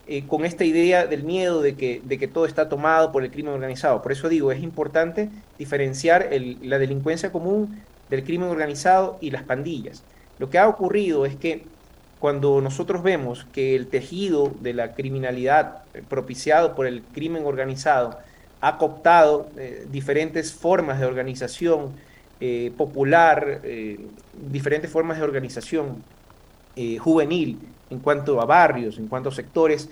eh, 0.07 0.27
con 0.27 0.45
esta 0.45 0.63
idea 0.63 1.07
del 1.07 1.23
miedo 1.23 1.63
de 1.63 1.75
que, 1.75 1.99
de 2.03 2.19
que 2.19 2.27
todo 2.27 2.45
está 2.45 2.69
tomado 2.69 3.11
por 3.11 3.23
el 3.23 3.31
crimen 3.31 3.53
organizado. 3.53 4.03
Por 4.03 4.11
eso 4.11 4.29
digo, 4.29 4.51
es 4.51 4.61
importante 4.61 5.29
diferenciar 5.57 6.29
la 6.61 6.77
delincuencia 6.77 7.31
común 7.31 7.81
del 8.11 8.23
crimen 8.23 8.49
organizado 8.49 9.17
y 9.19 9.31
las 9.31 9.41
pandillas. 9.41 10.03
Lo 10.37 10.51
que 10.51 10.59
ha 10.59 10.67
ocurrido 10.67 11.25
es 11.25 11.35
que 11.35 11.63
cuando 12.19 12.61
nosotros 12.61 13.01
vemos 13.01 13.47
que 13.51 13.75
el 13.75 13.87
tejido 13.87 14.51
de 14.61 14.73
la 14.73 14.93
criminalidad 14.93 15.83
eh, 15.95 16.03
propiciado 16.07 16.75
por 16.75 16.85
el 16.85 17.01
crimen 17.01 17.43
organizado 17.43 18.19
ha 18.61 18.77
cooptado 18.77 19.49
eh, 19.57 19.87
diferentes 19.91 20.53
formas 20.53 20.99
de 20.99 21.05
organización 21.05 21.93
popular, 22.77 23.61
diferentes 24.51 24.91
formas 24.91 25.17
de 25.17 25.23
organización 25.23 26.03
juvenil, 26.99 27.57
en 27.89 27.99
cuanto 27.99 28.41
a 28.41 28.45
barrios, 28.45 28.97
en 28.97 29.07
cuanto 29.07 29.29
a 29.29 29.31
sectores, 29.31 29.89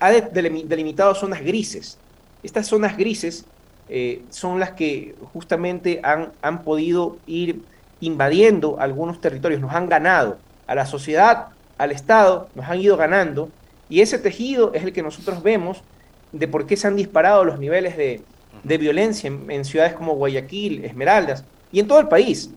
ha 0.00 0.10
delimitado 0.10 1.14
zonas 1.14 1.42
grises. 1.42 1.98
Estas 2.42 2.66
zonas 2.66 2.96
grises 2.96 3.44
eh, 3.88 4.22
son 4.30 4.60
las 4.60 4.72
que 4.72 5.14
justamente 5.32 6.00
han, 6.02 6.32
han 6.42 6.62
podido 6.62 7.16
ir 7.26 7.62
invadiendo 8.00 8.78
algunos 8.78 9.20
territorios, 9.20 9.60
nos 9.60 9.74
han 9.74 9.88
ganado 9.88 10.38
a 10.66 10.74
la 10.74 10.86
sociedad, 10.86 11.48
al 11.78 11.90
Estado, 11.90 12.48
nos 12.54 12.66
han 12.66 12.80
ido 12.80 12.96
ganando, 12.96 13.50
y 13.88 14.00
ese 14.00 14.18
tejido 14.18 14.72
es 14.74 14.84
el 14.84 14.92
que 14.92 15.02
nosotros 15.02 15.42
vemos 15.42 15.82
de 16.32 16.46
por 16.46 16.66
qué 16.66 16.76
se 16.76 16.86
han 16.86 16.96
disparado 16.96 17.44
los 17.44 17.58
niveles 17.58 17.96
de, 17.96 18.22
violencia 18.62 19.28
en, 19.48 19.64
ciudades 19.64 19.94
como 19.94 20.14
Guayaquil, 20.14 20.84
Esmeraldas 20.84 21.44
y 21.72 21.80
en 21.80 21.88
todo 21.88 22.00
el 22.00 22.08
país. 22.08 22.50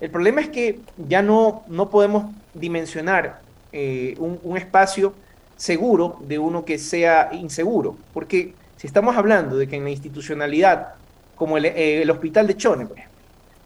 El 0.00 0.10
problema 0.10 0.40
es 0.40 0.48
que 0.48 0.78
ya 0.96 1.22
no, 1.22 1.64
no 1.66 1.90
podemos 1.90 2.32
dimensionar 2.54 3.40
eh, 3.72 4.16
un, 4.18 4.56
espacio 4.56 5.14
seguro 5.56 6.18
de 6.20 6.38
uno 6.38 6.64
que 6.64 6.78
sea 6.78 7.30
inseguro, 7.32 7.96
porque 8.14 8.54
si 8.76 8.86
estamos 8.86 9.16
hablando 9.16 9.56
de 9.56 9.68
que 9.68 9.76
en 9.76 9.84
la 9.84 9.90
institucionalidad, 9.90 10.94
como 11.36 11.58
el, 11.58 11.66
eh, 11.66 12.08
hospital 12.10 12.46
de 12.46 12.56
Chone, 12.56 12.86
por 12.86 12.96
ejemplo, 12.96 13.18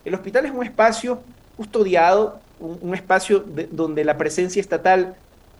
el 0.04 0.14
hospital 0.14 0.46
es 0.46 0.52
un 0.52 0.64
espacio 0.64 1.20
custodiado, 1.56 2.40
un, 2.58 2.94
espacio 2.94 3.44
donde 3.70 4.04
la 4.04 4.16
presencia 4.16 4.60
estatal 4.60 5.14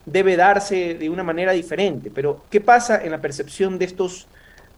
debe 0.07 0.37
darse 0.37 0.95
de 0.95 1.09
una 1.09 1.23
manera 1.23 1.53
diferente. 1.53 2.11
Pero, 2.13 2.43
¿qué 2.51 2.61
pasa 2.61 3.03
en 3.03 3.13
la 3.13 3.21
percepción 3.21 3.79
de 3.79 3.85
estos, 3.85 4.27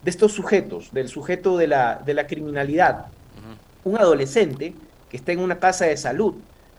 de 0.02 0.10
estos 0.10 0.32
sujetos, 0.32 0.92
del 0.92 1.08
sujeto 1.08 1.56
de 1.56 1.68
la, 1.68 2.02
de 2.04 2.14
la 2.14 2.26
criminalidad? 2.26 3.06
Un 3.84 3.98
adolescente 3.98 4.74
que 5.10 5.16
está 5.16 5.32
en 5.32 5.40
una 5.40 5.58
casa 5.58 5.86
de 5.86 5.96
salud, 5.96 6.34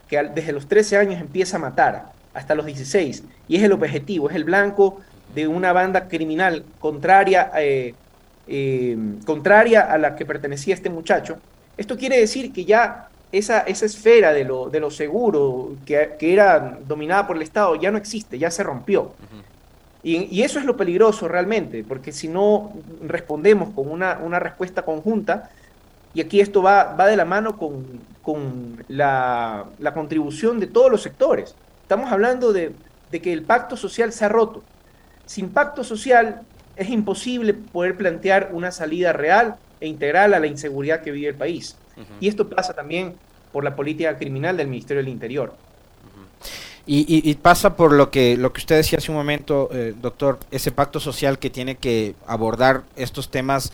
que 0.08 0.22
desde 0.24 0.51
los 0.51 0.68
13 0.68 0.98
años 0.98 1.22
empieza 1.22 1.58
a 1.58 1.60
matar 1.60 2.12
hasta 2.36 2.54
los 2.54 2.65
16, 2.65 3.24
y 3.48 3.56
es 3.56 3.63
el 3.63 3.72
objetivo, 3.72 4.30
es 4.30 4.36
el 4.36 4.44
blanco 4.44 5.00
de 5.34 5.48
una 5.48 5.74
banda 5.74 6.08
criminal 6.08 6.63
contraria, 6.80 7.51
eh, 7.58 7.96
eh, 8.48 8.98
contraria 9.25 9.82
a 9.82 9.98
la 9.98 10.15
que 10.15 10.25
pertenecía 10.25 10.75
este 10.75 10.89
muchacho. 10.89 11.38
Esto 11.77 11.98
quiere 11.98 12.20
decir 12.20 12.54
que 12.54 12.65
ya 12.65 13.10
esa, 13.32 13.62
esa 13.62 13.86
esfera 13.86 14.34
de 14.34 14.44
lo, 14.44 14.70
de 14.70 14.80
lo 14.80 14.92
seguro 14.92 15.75
que, 15.86 16.15
era 16.20 16.77
dominada 16.88 17.25
por 17.25 17.38
el 17.38 17.42
Estado 17.42 17.75
ya 17.75 17.92
no 17.92 17.98
existe, 17.98 18.38
ya 18.38 18.51
se 18.51 18.63
rompió. 18.63 19.13
y, 20.04 20.42
eso 20.44 20.60
es 20.60 20.65
lo 20.65 20.77
peligroso 20.77 21.27
realmente, 21.27 21.84
porque 21.88 22.12
si 22.12 22.27
no 22.27 22.74
respondemos 23.01 23.74
con 23.74 23.89
una, 23.89 24.20
una 24.24 24.39
respuesta 24.39 24.84
conjunta, 24.84 25.50
y 26.13 26.22
aquí 26.22 26.39
esto 26.39 26.62
va, 26.62 26.96
va 26.96 27.08
de 27.08 27.18
la 27.18 27.25
mano 27.25 27.58
con, 27.58 27.86
con 28.24 28.84
la, 28.88 29.65
la, 29.80 29.94
contribución 29.94 30.60
de 30.62 30.68
todos 30.68 30.89
los 30.89 31.01
sectores. 31.01 31.56
Estamos 31.86 32.12
hablando 32.12 32.51
de, 32.51 32.72
de 33.12 33.22
que 33.22 33.32
el 33.32 33.44
pacto 33.44 33.77
social 33.77 34.12
se 34.12 34.25
ha 34.25 34.27
roto. 34.27 34.63
Sin 35.27 35.50
pacto 35.50 35.84
social 35.84 36.42
es 36.75 36.89
imposible 36.89 37.54
poder 37.54 37.96
plantear 37.96 38.50
una 38.54 38.72
salida 38.72 39.13
real 39.13 39.58
e 39.80 39.86
integral 39.86 40.34
a 40.34 40.39
la 40.39 40.48
inseguridad 40.48 41.04
que 41.04 41.12
vive 41.12 41.27
el 41.27 41.36
país. 41.36 41.77
Y 42.20 42.27
esto 42.27 42.50
pasa 42.50 42.74
también 42.74 43.13
por 43.54 43.63
la 43.63 43.75
política 43.75 44.18
criminal 44.18 44.58
del 44.58 44.68
Ministerio 44.68 45.04
del 45.04 45.12
Interior. 45.12 45.54
y, 46.88 47.36
pasa 47.36 47.75
por 47.75 47.94
lo 47.94 48.10
que, 48.10 48.36
lo 48.36 48.51
que 48.51 48.62
usted 48.62 48.77
decía 48.77 48.98
hace 48.98 49.12
un 49.12 49.18
momento, 49.18 49.70
eh, 49.72 49.94
doctor, 50.01 50.39
ese 50.50 50.72
pacto 50.72 51.00
social 51.00 51.38
que 51.38 51.51
tiene 51.51 51.75
que 51.75 52.15
abordar 52.25 52.82
estos 52.96 53.30
temas 53.30 53.72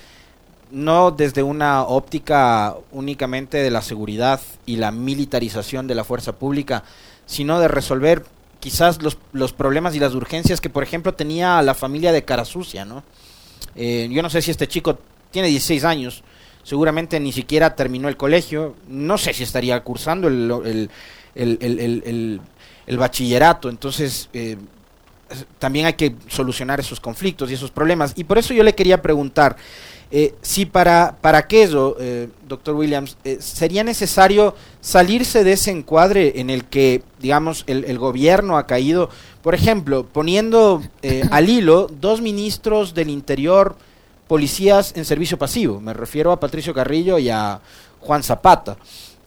no 0.69 1.11
desde 1.11 1.43
una 1.43 1.83
óptica 1.83 2.75
únicamente 2.91 3.57
de 3.57 3.71
la 3.71 3.81
seguridad 3.81 4.41
y 4.65 4.75
la 4.75 4.91
militarización 4.91 5.87
de 5.87 5.95
la 5.95 6.03
fuerza 6.03 6.33
pública, 6.33 6.83
sino 7.31 7.61
de 7.61 7.69
resolver 7.69 8.25
quizás 8.59 9.01
los, 9.01 9.17
los 9.31 9.53
problemas 9.53 9.95
y 9.95 9.99
las 9.99 10.15
urgencias 10.15 10.59
que, 10.59 10.69
por 10.69 10.83
ejemplo, 10.83 11.13
tenía 11.13 11.61
la 11.61 11.73
familia 11.73 12.11
de 12.11 12.25
Cara 12.25 12.43
Sucia, 12.43 12.83
¿no? 12.83 13.03
Eh, 13.73 14.09
yo 14.11 14.21
no 14.21 14.29
sé 14.29 14.41
si 14.41 14.51
este 14.51 14.67
chico 14.67 14.99
tiene 15.31 15.47
16 15.47 15.85
años, 15.85 16.25
seguramente 16.63 17.21
ni 17.21 17.31
siquiera 17.31 17.73
terminó 17.73 18.09
el 18.09 18.17
colegio, 18.17 18.75
no 18.89 19.17
sé 19.17 19.33
si 19.33 19.43
estaría 19.43 19.81
cursando 19.81 20.27
el, 20.27 20.89
el, 21.33 22.97
bachillerato, 22.97 23.69
entonces 23.69 24.27
eh, 24.33 24.57
también 25.57 25.85
hay 25.85 25.93
que 25.93 26.15
solucionar 26.27 26.81
esos 26.81 26.99
conflictos 26.99 27.49
y 27.49 27.53
esos 27.53 27.71
problemas. 27.71 28.11
Y 28.17 28.25
por 28.25 28.39
eso 28.39 28.53
yo 28.53 28.61
le 28.61 28.75
quería 28.75 29.01
preguntar, 29.01 29.55
eh, 30.13 30.35
si 30.41 30.65
para, 30.65 31.15
para 31.21 31.37
aquello, 31.37 31.95
eh, 31.97 32.27
doctor 32.45 32.75
Williams, 32.75 33.17
eh, 33.23 33.37
sería 33.39 33.81
necesario 33.83 34.53
salirse 34.81 35.43
de 35.43 35.53
ese 35.53 35.71
encuadre 35.71 36.39
en 36.41 36.49
el 36.49 36.65
que, 36.65 37.03
digamos, 37.19 37.63
el, 37.67 37.85
el 37.85 37.97
gobierno 37.97 38.57
ha 38.57 38.67
caído, 38.67 39.09
por 39.41 39.55
ejemplo, 39.55 40.05
poniendo 40.05 40.81
al 41.29 41.49
hilo 41.49 41.87
dos 41.87 42.21
ministros 42.21 42.93
del 42.93 43.09
Interior, 43.09 43.75
policías 44.27 44.93
en 44.95 45.03
servicio 45.03 45.37
pasivo. 45.37 45.81
Me 45.81 45.93
refiero 45.93 46.31
a 46.31 46.39
Patricio 46.39 46.73
Carrillo 46.73 47.19
y 47.19 47.29
a 47.29 47.59
Juan 47.99 48.23
Zapata. 48.23 48.77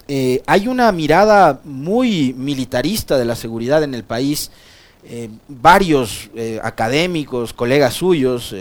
Eh, 0.09 0.43
hay 0.47 0.67
una 0.67 0.91
mirada 0.93 1.61
muy 1.65 2.35
militarista 2.35 3.19
de 3.19 3.25
la 3.25 3.37
seguridad 3.37 3.83
en 3.83 3.95
el 3.95 4.05
país. 4.05 4.51
Eh, 5.05 5.29
varios 5.49 6.31
eh, 6.35 6.59
académicos, 6.63 7.53
colegas 7.53 7.93
suyos, 7.93 8.55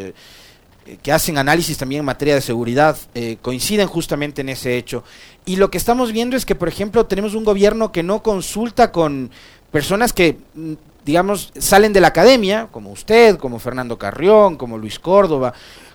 que 1.02 1.12
hacen 1.12 1.38
análisis 1.38 1.78
también 1.78 2.00
en 2.00 2.06
materia 2.06 2.36
de 2.36 2.42
seguridad, 2.42 2.98
coinciden 3.42 3.88
justamente 3.88 4.42
en 4.42 4.50
ese 4.50 4.78
hecho. 4.78 5.04
Y 5.46 5.56
lo 5.56 5.72
que 5.72 5.78
estamos 5.78 6.12
viendo 6.12 6.36
es 6.36 6.46
que, 6.46 6.56
por 6.56 6.68
ejemplo, 6.68 7.06
tenemos 7.06 7.36
un 7.36 7.44
gobierno 7.44 7.92
que 7.92 8.04
no 8.04 8.24
consulta 8.24 8.92
con 8.92 9.32
personas 9.72 10.14
que 10.14 10.38
mm, 10.54 10.74
digamos, 11.06 11.52
salen 11.58 11.94
de 11.94 12.02
la 12.02 12.10
academia, 12.10 12.68
como 12.72 12.92
usted, 12.92 13.38
como 13.38 13.60
Fernando 13.60 13.98
Carrión, 13.98 14.56
como 14.56 14.78
Luis 14.78 15.00
Córdoba, 15.00 15.54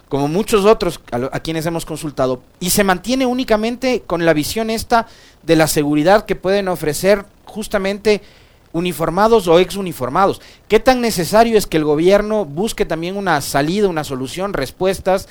como 0.09 0.28
muchos 0.28 0.64
otros 0.64 1.00
a, 1.11 1.40
quienes 1.40 1.66
hemos 1.66 1.85
consultado, 1.85 2.42
y 2.61 2.71
se 2.71 2.85
mantiene 2.85 3.26
únicamente 3.26 4.02
con 4.07 4.25
la 4.25 4.33
visión 4.33 4.71
esta 4.71 5.07
de 5.42 5.57
la 5.57 5.66
seguridad 5.66 6.25
que 6.25 6.37
pueden 6.37 6.68
ofrecer 6.68 7.25
justamente 7.45 8.23
uniformados 8.72 9.48
o 9.48 9.58
ex 9.58 9.76
uniformados. 9.76 10.40
¿Qué 10.68 10.80
tan 10.80 11.00
necesario 11.00 11.56
es 11.56 11.66
que 11.66 11.76
el 11.76 11.84
gobierno 11.84 12.44
busque 12.44 12.84
también 12.84 13.16
una 13.16 13.40
salida, 13.40 13.88
una 13.88 14.04
solución, 14.04 14.52
respuestas 14.52 15.28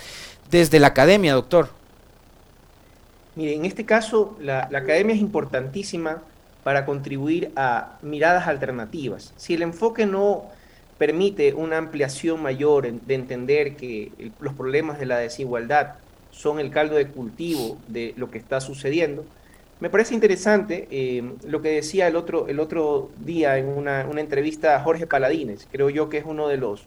desde 0.49 0.79
la 0.79 0.87
academia, 0.87 1.33
doctor? 1.33 1.69
Mire, 3.35 3.55
en 3.55 3.65
este 3.65 3.85
caso 3.85 4.35
la, 4.39 4.67
la 4.71 4.79
academia 4.79 5.15
es 5.15 5.21
importantísima 5.21 6.23
para 6.63 6.85
contribuir 6.85 7.51
a 7.55 7.97
miradas 8.01 8.47
alternativas. 8.47 9.33
Si 9.37 9.53
el 9.53 9.61
enfoque 9.61 10.05
no 10.05 10.45
permite 10.97 11.53
una 11.53 11.77
ampliación 11.77 12.41
mayor 12.41 12.91
de 12.91 13.15
entender 13.15 13.75
que 13.75 14.11
los 14.39 14.53
problemas 14.53 14.99
de 14.99 15.05
la 15.05 15.17
desigualdad 15.17 15.95
son 16.31 16.59
el 16.59 16.71
caldo 16.71 16.95
de 16.95 17.07
cultivo 17.07 17.77
de 17.87 18.13
lo 18.17 18.29
que 18.29 18.37
está 18.37 18.61
sucediendo. 18.61 19.25
Me 19.79 19.91
parece 19.91 20.15
interesante 20.15 20.87
eh, 20.89 21.33
lo 21.45 21.61
que 21.61 21.69
decía 21.69 22.07
el 22.07 22.15
otro, 22.15 22.47
el 22.47 22.59
otro 22.59 23.11
día 23.19 23.57
en 23.57 23.67
una, 23.67 24.01
entrevista 24.01 24.75
a 24.75 24.79
Jorge 24.79 25.05
Paladines, 25.05 25.67
creo 25.71 25.91
yo 25.91 26.09
que 26.09 26.17
es 26.17 26.25
uno 26.25 26.47
de 26.47 26.57
los, 26.57 26.85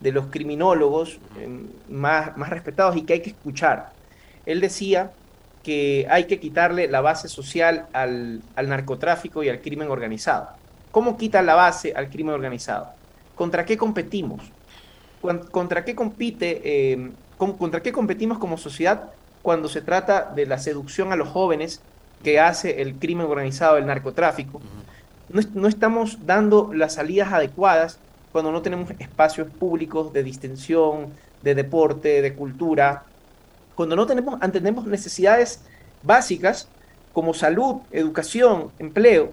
de 0.00 0.12
los 0.12 0.26
criminólogos 0.26 1.20
eh, 1.38 1.48
más, 1.88 2.36
más 2.36 2.50
respetados 2.50 2.96
y 2.96 3.02
que 3.02 3.14
hay 3.14 3.20
que 3.20 3.30
escuchar. 3.30 3.92
Él 4.44 4.60
decía 4.60 5.12
que 5.62 6.06
hay 6.10 6.24
que 6.24 6.38
quitarle 6.38 6.86
la 6.88 7.00
base 7.00 7.28
social 7.28 7.86
al, 7.94 8.42
al 8.56 8.68
narcotráfico 8.68 9.42
y 9.42 9.48
al 9.48 9.62
crimen 9.62 9.90
organizado. 9.90 10.50
¿Cómo 10.90 11.16
quita 11.16 11.40
la 11.40 11.54
base 11.54 11.94
al 11.96 12.10
crimen 12.10 12.34
organizado? 12.34 12.90
¿Contra 13.34 13.64
qué 13.64 13.78
competimos? 13.78 14.42
¿Contra 15.50 15.84
qué 15.84 15.94
compite, 15.94 16.60
eh, 16.62 17.10
contra 17.36 17.82
qué 17.82 17.90
competimos 17.90 18.38
como 18.38 18.58
sociedad 18.58 19.10
cuando 19.42 19.68
se 19.68 19.80
trata 19.80 20.30
de 20.34 20.44
la 20.46 20.58
seducción 20.58 21.12
a 21.12 21.16
los 21.16 21.28
jóvenes 21.28 21.80
que 22.22 22.40
hace 22.40 22.82
el 22.82 22.94
crimen 22.94 23.26
organizado, 23.26 23.76
el 23.76 23.86
narcotráfico? 23.86 24.60
no, 25.28 25.68
estamos 25.68 26.24
dando 26.24 26.72
las 26.72 26.94
salidas 26.94 27.32
adecuadas 27.32 27.98
cuando 28.32 28.50
no 28.50 28.62
tenemos 28.62 28.90
espacios 28.98 29.48
públicos 29.48 30.12
de 30.12 30.22
distensión, 30.22 31.12
de 31.42 31.54
deporte, 31.54 32.22
de 32.22 32.34
cultura, 32.34 33.04
cuando 33.74 33.94
no 33.94 34.06
tenemos, 34.06 34.40
tenemos 34.52 34.86
necesidades 34.86 35.60
básicas 36.02 36.68
como 37.12 37.34
salud, 37.34 37.76
educación, 37.92 38.70
empleo, 38.78 39.32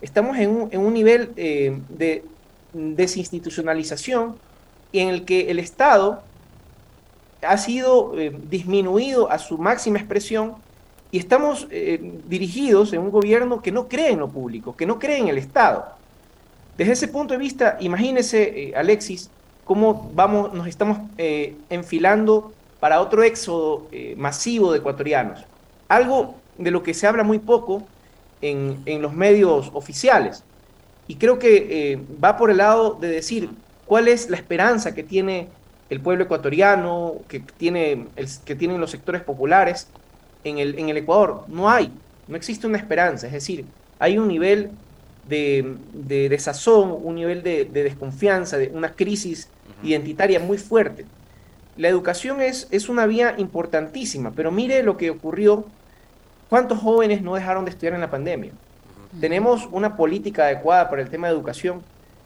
estamos 0.00 0.38
en 0.38 0.50
un, 0.50 0.68
en 0.72 0.80
un 0.80 0.94
nivel 0.94 1.32
eh, 1.36 1.78
de 1.88 2.24
desinstitucionalización 2.72 4.36
en 4.92 5.08
el 5.08 5.24
que 5.24 5.50
el 5.50 5.58
Estado 5.58 6.22
ha 7.42 7.56
sido 7.56 8.18
eh, 8.18 8.32
disminuido 8.48 9.30
a 9.30 9.38
su 9.38 9.58
máxima 9.58 9.98
expresión 9.98 10.54
y 11.10 11.18
estamos 11.18 11.66
eh, 11.70 12.20
dirigidos 12.26 12.92
en 12.92 13.00
un 13.00 13.10
gobierno 13.10 13.62
que 13.62 13.72
no 13.72 13.88
cree 13.88 14.10
en 14.10 14.20
lo 14.20 14.28
público, 14.28 14.76
que 14.76 14.86
no 14.86 14.98
cree 14.98 15.18
en 15.18 15.28
el 15.28 15.38
Estado. 15.38 15.84
Desde 16.76 16.92
ese 16.92 17.08
punto 17.08 17.34
de 17.34 17.38
vista, 17.38 17.76
imagínese, 17.80 18.68
eh, 18.68 18.72
Alexis, 18.76 19.30
cómo 19.64 20.10
vamos, 20.14 20.52
nos 20.54 20.66
estamos 20.66 20.98
enfilando 21.68 22.52
para 22.80 23.00
otro 23.00 23.22
éxodo 23.22 23.86
masivo 24.16 24.72
de 24.72 24.78
ecuatorianos. 24.78 25.44
Algo 25.88 26.34
de 26.58 26.70
lo 26.70 26.82
que 26.82 26.94
se 26.94 27.06
habla 27.06 27.22
muy 27.22 27.38
poco 27.38 27.84
en, 28.40 28.82
en 28.86 29.02
los 29.02 29.12
medios 29.12 29.70
oficiales. 29.74 30.42
Y 31.10 31.16
creo 31.16 31.40
que 31.40 31.92
eh, 31.92 32.00
va 32.22 32.36
por 32.36 32.52
el 32.52 32.58
lado 32.58 32.94
de 32.94 33.08
decir 33.08 33.50
cuál 33.84 34.06
es 34.06 34.30
la 34.30 34.36
esperanza 34.36 34.94
que 34.94 35.02
tiene 35.02 35.48
el 35.88 36.00
pueblo 36.00 36.22
ecuatoriano, 36.22 37.16
que, 37.26 37.40
tiene 37.40 38.06
que 38.44 38.54
tienen 38.54 38.80
los 38.80 38.92
sectores 38.92 39.20
populares 39.20 39.88
en 40.44 40.58
el, 40.58 40.78
en 40.78 40.88
el 40.88 40.96
Ecuador. 40.96 41.44
No 41.48 41.68
hay, 41.70 41.92
no 42.28 42.36
existe 42.36 42.66
una 42.66 42.78
esperanza. 42.78 43.26
Es 43.26 43.32
decir, 43.32 43.64
hay 43.98 44.18
un 44.18 44.28
nivel 44.28 44.70
de, 45.28 46.28
desazón, 46.28 46.96
un 47.02 47.14
nivel 47.14 47.42
de, 47.42 47.64
desconfianza, 47.66 48.58
de 48.58 48.68
una 48.68 48.92
crisis 48.92 49.48
identitaria 49.82 50.40
muy 50.40 50.58
fuerte. 50.58 51.06
La 51.76 51.88
educación 51.88 52.40
es, 52.40 52.68
es 52.70 52.88
una 52.88 53.06
vía 53.06 53.34
importantísima, 53.38 54.32
pero 54.34 54.50
mire 54.50 54.82
lo 54.82 54.96
que 54.96 55.10
ocurrió. 55.10 55.66
¿Cuántos 56.48 56.78
jóvenes 56.78 57.22
no 57.22 57.34
dejaron 57.34 57.64
de 57.64 57.70
estudiar 57.70 57.94
en 57.94 58.00
la 58.00 58.10
pandemia? 58.10 58.50
Tenemos 59.20 59.68
una 59.70 59.96
política 59.96 60.44
adecuada 60.44 60.90
para 60.90 61.02
el 61.02 61.10
tema 61.10 61.28
de 61.28 61.34
educación. 61.34 61.82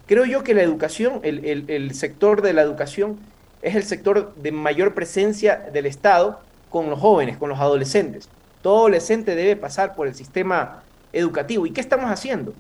Creo 0.07 0.25
yo 0.25 0.43
que 0.43 0.55
la 0.55 0.63
educación, 0.63 1.21
el, 1.23 1.65
el 1.69 1.95
sector 1.95 2.43
de 2.43 2.53
la 2.53 2.63
educación, 2.63 3.19
es 3.63 3.75
el 3.75 3.83
sector 3.83 4.35
de 4.35 4.53
mayor 4.53 4.95
presencia 4.95 5.57
del 5.73 5.87
Estado 5.87 6.41
con 6.75 6.91
los 6.91 6.99
jóvenes, 6.99 7.37
con 7.37 7.49
los 7.49 7.61
adolescentes. 7.61 8.29
Todo 8.61 8.79
adolescente 8.79 9.37
debe 9.37 9.55
pasar 9.55 9.95
por 9.95 10.09
el 10.09 10.15
sistema 10.17 10.83
educativo. 11.13 11.67
¿Y 11.67 11.71
qué 11.71 11.81
estamos 11.81 12.11
haciendo? 12.11 12.53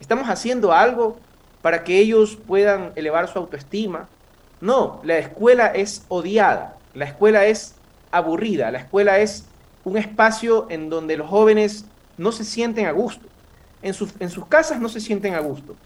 ¿Estamos 0.00 0.28
haciendo 0.28 0.72
algo 0.72 1.18
para 1.62 1.84
que 1.84 2.00
ellos 2.00 2.34
puedan 2.34 2.90
elevar 2.96 3.28
su 3.28 3.38
autoestima? 3.38 4.08
No, 4.60 5.00
la 5.04 5.18
escuela 5.18 5.68
es 5.68 6.04
odiada, 6.08 6.76
la 6.94 7.04
escuela 7.04 7.46
es 7.46 7.76
aburrida, 8.10 8.72
la 8.72 8.78
escuela 8.80 9.20
es 9.20 9.46
un 9.84 9.98
espacio 9.98 10.66
en 10.68 10.90
donde 10.90 11.16
los 11.16 11.28
jóvenes 11.30 11.84
no 12.18 12.32
se 12.32 12.42
sienten 12.42 12.86
a 12.86 12.90
gusto. 12.90 13.28
En, 13.82 13.94
sus, 13.94 14.14
en 14.18 14.30
sus 14.30 14.46
casas 14.46 14.80
no 14.80 14.88
se 14.88 14.98
sienten 14.98 15.34
a 15.34 15.38
gusto. 15.38 15.76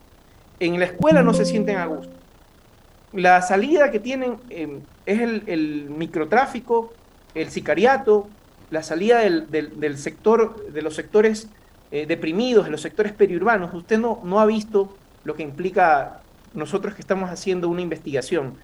En 0.58 0.78
la 0.78 0.86
escuela 0.86 1.22
no 1.22 1.34
se 1.34 1.44
sienten 1.44 1.76
a 1.76 1.84
gusto. 1.84 2.14
La 3.12 3.42
salida 3.42 3.90
que 3.90 4.00
tienen 4.00 4.38
eh, 4.48 4.80
es 5.04 5.20
el, 5.20 5.90
microtráfico, 5.90 6.94
el 7.34 7.50
sicariato, 7.50 8.28
la 8.70 8.82
salida 8.82 9.20
del, 9.20 9.98
sector, 9.98 10.70
de 10.72 10.82
los 10.82 10.94
sectores 10.94 11.48
eh, 11.90 12.06
deprimidos, 12.06 12.66
de 12.66 12.70
los 12.70 12.80
sectores 12.80 13.12
periurbanos. 13.12 13.72
Usted 13.72 13.98
no, 13.98 14.20
no 14.24 14.40
ha 14.40 14.46
visto 14.46 14.94
lo 15.24 15.34
que 15.34 15.42
implica 15.42 16.20
nosotros 16.54 16.94
que 16.94 17.00
estamos 17.00 17.30
haciendo 17.30 17.68
una 17.68 17.82
investigación 17.82 18.54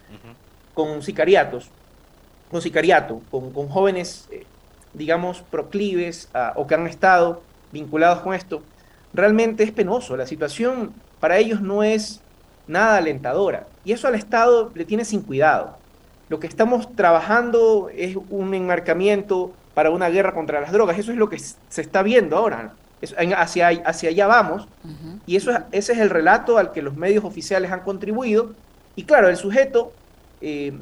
con 0.75 1.03
sicariatos, 1.03 1.71
con 2.51 2.61
sicariato, 2.61 3.21
con, 3.31 3.69
jóvenes, 3.69 4.29
eh, 4.31 4.45
digamos, 4.93 5.43
proclives 5.43 6.29
o 6.57 6.67
que 6.67 6.75
han 6.75 6.87
estado 6.87 7.43
vinculados 7.73 8.21
con 8.21 8.35
esto, 8.35 8.63
realmente 9.13 9.65
es 9.65 9.73
penoso. 9.73 10.17
La 10.17 10.27
situación 10.27 10.93
para 11.21 11.39
ellos 11.39 11.61
no 11.61 11.83
es 11.83 12.21
nada 12.67 12.99
alentadora. 12.99 13.67
Y 13.85 13.93
eso 13.93 14.09
al 14.09 14.15
Estado 14.15 14.71
le 14.75 14.85
tiene 14.85 15.05
sin 15.05 15.23
cuidado. 15.23 15.77
Lo 16.35 16.41
que 16.41 16.49
estamos 16.49 16.97
trabajando 16.97 17.91
es 17.95 18.17
un 18.29 18.55
enmarcamiento 18.55 19.53
para 19.73 19.91
una 19.91 20.09
guerra 20.09 20.35
contra 20.35 20.61
las 20.61 20.73
drogas. 20.73 20.99
Eso 20.99 21.13
es 21.13 21.17
lo 21.17 21.29
que 21.29 21.39
se 21.39 21.81
está 21.81 22.03
viendo 22.03 22.37
ahora. 22.37 22.75
hacia, 23.37 23.69
hacia 23.69 24.09
allá 24.09 24.27
vamos. 24.27 24.67
Y 25.27 25.37
eso, 25.37 25.53
ese 25.71 25.93
es 25.93 25.99
el 26.01 26.11
relato 26.11 26.59
al 26.59 26.73
que 26.73 26.83
los 26.83 26.97
medios 26.97 27.25
oficiales 27.25 27.71
han 27.71 27.83
contribuido. 27.83 28.53
Y 28.97 29.05
claro, 29.05 29.29
el 29.29 29.37
sujeto 29.37 29.93
eh, 30.41 30.73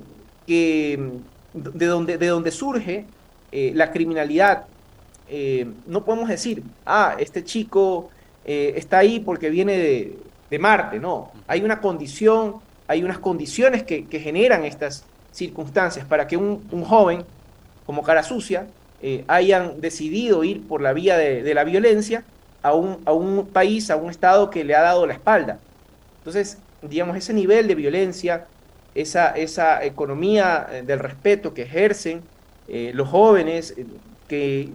que, 0.47 1.11
de, 1.52 1.87
donde, 1.87 2.16
de 2.16 2.28
donde 2.28 2.50
surge 2.50 3.04
eh, 3.52 3.73
la 3.75 3.92
criminalidad, 3.92 4.64
eh, 5.28 5.71
no 5.87 6.02
podemos 6.06 6.30
decir, 6.30 6.62
ah, 6.87 7.14
este 7.18 7.44
chico 7.44 8.09
está 8.47 9.00
ahí 9.00 9.21
porque 9.21 9.50
viene 9.50 9.76
de, 9.76 10.18
de 10.49 10.59
Marte, 10.59 10.99
no. 10.99 11.30
Hay 11.47 11.61
una 11.61 11.82
condición, 11.82 12.55
hay 12.88 13.05
unas 13.05 13.18
condiciones 13.18 13.83
que, 13.83 14.07
generan 14.18 14.64
estas 14.64 15.05
circunstancias 15.33 16.07
para 16.07 16.27
que 16.27 16.37
un, 16.37 16.85
joven 16.85 17.25
como 17.87 18.03
cara 18.03 18.23
sucia 18.23 18.66
eh, 19.03 19.25
hayan 19.27 19.81
decidido 19.81 20.45
ir 20.45 20.66
por 20.66 20.81
la 20.81 20.92
vía 20.92 21.16
de, 21.16 21.55
la 21.55 21.64
violencia 21.64 22.25
a 22.62 22.75
un, 22.75 22.99
a 23.05 23.12
un, 23.12 23.47
país, 23.47 23.90
a 23.90 23.97
un 23.97 24.11
Estado 24.11 24.51
que 24.51 24.64
le 24.64 24.75
ha 24.75 24.83
dado 24.83 25.07
la 25.07 25.14
espalda. 25.14 25.59
Entonces, 26.18 26.59
digamos, 26.83 27.16
ese 27.16 27.33
nivel 27.33 27.66
de 27.66 27.75
violencia, 27.75 28.47
esa, 28.95 29.31
esa 29.31 29.85
economía 29.85 30.68
eh, 30.71 30.83
del 30.83 31.01
respeto 31.01 31.55
que 31.55 31.62
ejercen 31.62 32.23
eh, 32.68 32.92
los 32.95 33.09
jóvenes 33.09 33.75
que 34.29 34.68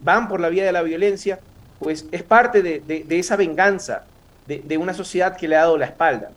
van 0.00 0.28
por 0.28 0.40
la 0.40 0.48
vía 0.48 0.64
de 0.64 0.72
la 0.72 0.82
violencia, 0.82 1.38
pues 1.78 2.06
es 2.10 2.22
parte 2.22 2.62
de, 2.62 2.80
de 2.80 3.18
esa 3.18 3.36
venganza 3.36 4.04
de, 4.46 4.78
una 4.78 4.94
sociedad 4.94 5.36
que 5.36 5.48
le 5.48 5.56
ha 5.56 5.60
dado 5.60 5.78
la 5.78 5.86
espalda. 5.86 6.30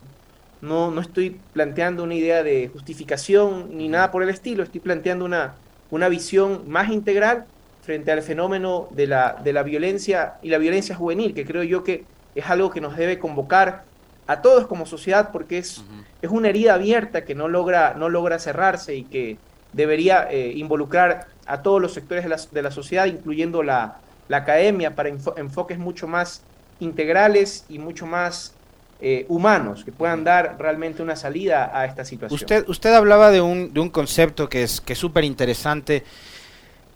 No, 0.66 0.90
no 0.90 1.00
estoy 1.00 1.40
planteando 1.52 2.02
una 2.02 2.14
idea 2.14 2.42
de 2.42 2.68
justificación 2.68 3.76
ni 3.76 3.88
nada 3.88 4.10
por 4.10 4.22
el 4.24 4.28
estilo, 4.28 4.64
estoy 4.64 4.80
planteando 4.80 5.24
una, 5.24 5.54
una 5.90 6.08
visión 6.08 6.68
más 6.68 6.90
integral 6.90 7.46
frente 7.82 8.10
al 8.10 8.20
fenómeno 8.22 8.88
de 8.90 9.06
la, 9.06 9.40
de 9.44 9.52
la 9.52 9.62
violencia 9.62 10.34
y 10.42 10.50
la 10.50 10.58
violencia 10.58 10.96
juvenil, 10.96 11.34
que 11.34 11.46
creo 11.46 11.62
yo 11.62 11.84
que 11.84 12.04
es 12.34 12.50
algo 12.50 12.70
que 12.70 12.80
nos 12.80 12.96
debe 12.96 13.20
convocar 13.20 13.84
a 14.26 14.42
todos 14.42 14.66
como 14.66 14.86
sociedad 14.86 15.30
porque 15.30 15.58
es, 15.58 15.84
es 16.20 16.30
una 16.30 16.48
herida 16.48 16.74
abierta 16.74 17.24
que 17.24 17.36
no 17.36 17.46
logra, 17.46 17.94
no 17.94 18.08
logra 18.08 18.40
cerrarse 18.40 18.96
y 18.96 19.04
que 19.04 19.38
debería 19.72 20.26
eh, 20.28 20.52
involucrar 20.56 21.28
a 21.46 21.62
todos 21.62 21.80
los 21.80 21.94
sectores 21.94 22.24
de 22.24 22.30
la, 22.30 22.40
de 22.50 22.62
la 22.62 22.72
sociedad, 22.72 23.06
incluyendo 23.06 23.62
la, 23.62 23.98
la 24.26 24.38
academia, 24.38 24.96
para 24.96 25.10
enfoques 25.10 25.78
mucho 25.78 26.08
más 26.08 26.42
integrales 26.80 27.64
y 27.68 27.78
mucho 27.78 28.04
más 28.04 28.55
eh, 28.98 29.26
humanos 29.28 29.84
que 29.84 29.92
puedan 29.92 30.24
dar 30.24 30.56
realmente 30.58 31.02
una 31.02 31.16
salida 31.16 31.70
a 31.74 31.84
esta 31.84 32.02
situación. 32.02 32.34
Usted, 32.34 32.64
usted 32.66 32.94
hablaba 32.94 33.30
de 33.30 33.42
un, 33.42 33.74
de 33.74 33.80
un 33.80 33.90
concepto 33.90 34.48
que 34.48 34.62
es 34.62 34.80
que 34.80 34.94
súper 34.94 35.24
interesante 35.24 36.02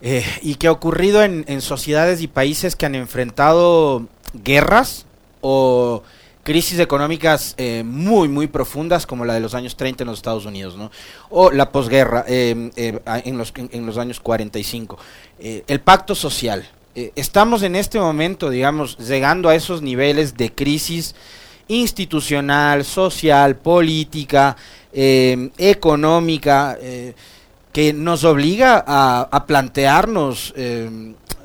eh, 0.00 0.24
y 0.40 0.54
que 0.54 0.68
ha 0.68 0.72
ocurrido 0.72 1.22
en, 1.22 1.44
en, 1.46 1.60
sociedades 1.60 2.22
y 2.22 2.26
países 2.26 2.74
que 2.74 2.86
han 2.86 2.94
enfrentado 2.94 4.06
guerras 4.32 5.04
o 5.42 6.02
crisis 6.42 6.78
económicas 6.78 7.54
eh, 7.58 7.82
muy, 7.84 8.28
muy 8.28 8.46
profundas 8.46 9.06
como 9.06 9.26
la 9.26 9.34
de 9.34 9.40
los 9.40 9.52
años 9.54 9.76
30 9.76 10.04
en 10.04 10.08
los 10.08 10.20
Estados 10.20 10.46
Unidos, 10.46 10.78
¿no? 10.78 10.90
O 11.28 11.50
la 11.50 11.70
posguerra 11.70 12.24
en, 12.26 12.72
los, 13.36 13.52
en 13.56 13.84
los 13.84 13.98
años 13.98 14.20
45. 14.20 14.98
el 15.38 15.80
pacto 15.80 16.14
social. 16.14 16.66
Estamos 16.94 17.62
en 17.62 17.76
este 17.76 18.00
momento, 18.00 18.48
digamos, 18.48 18.96
llegando 18.96 19.50
a 19.50 19.54
esos 19.54 19.82
niveles 19.82 20.38
de 20.38 20.50
crisis 20.50 21.14
institucional, 21.70 22.84
social, 22.84 23.56
política, 23.56 24.56
eh, 24.92 25.50
económica, 25.56 26.76
eh, 26.80 27.14
que 27.72 27.92
nos 27.92 28.24
obliga 28.24 28.84
a, 28.84 29.46
plantearnos, 29.46 30.52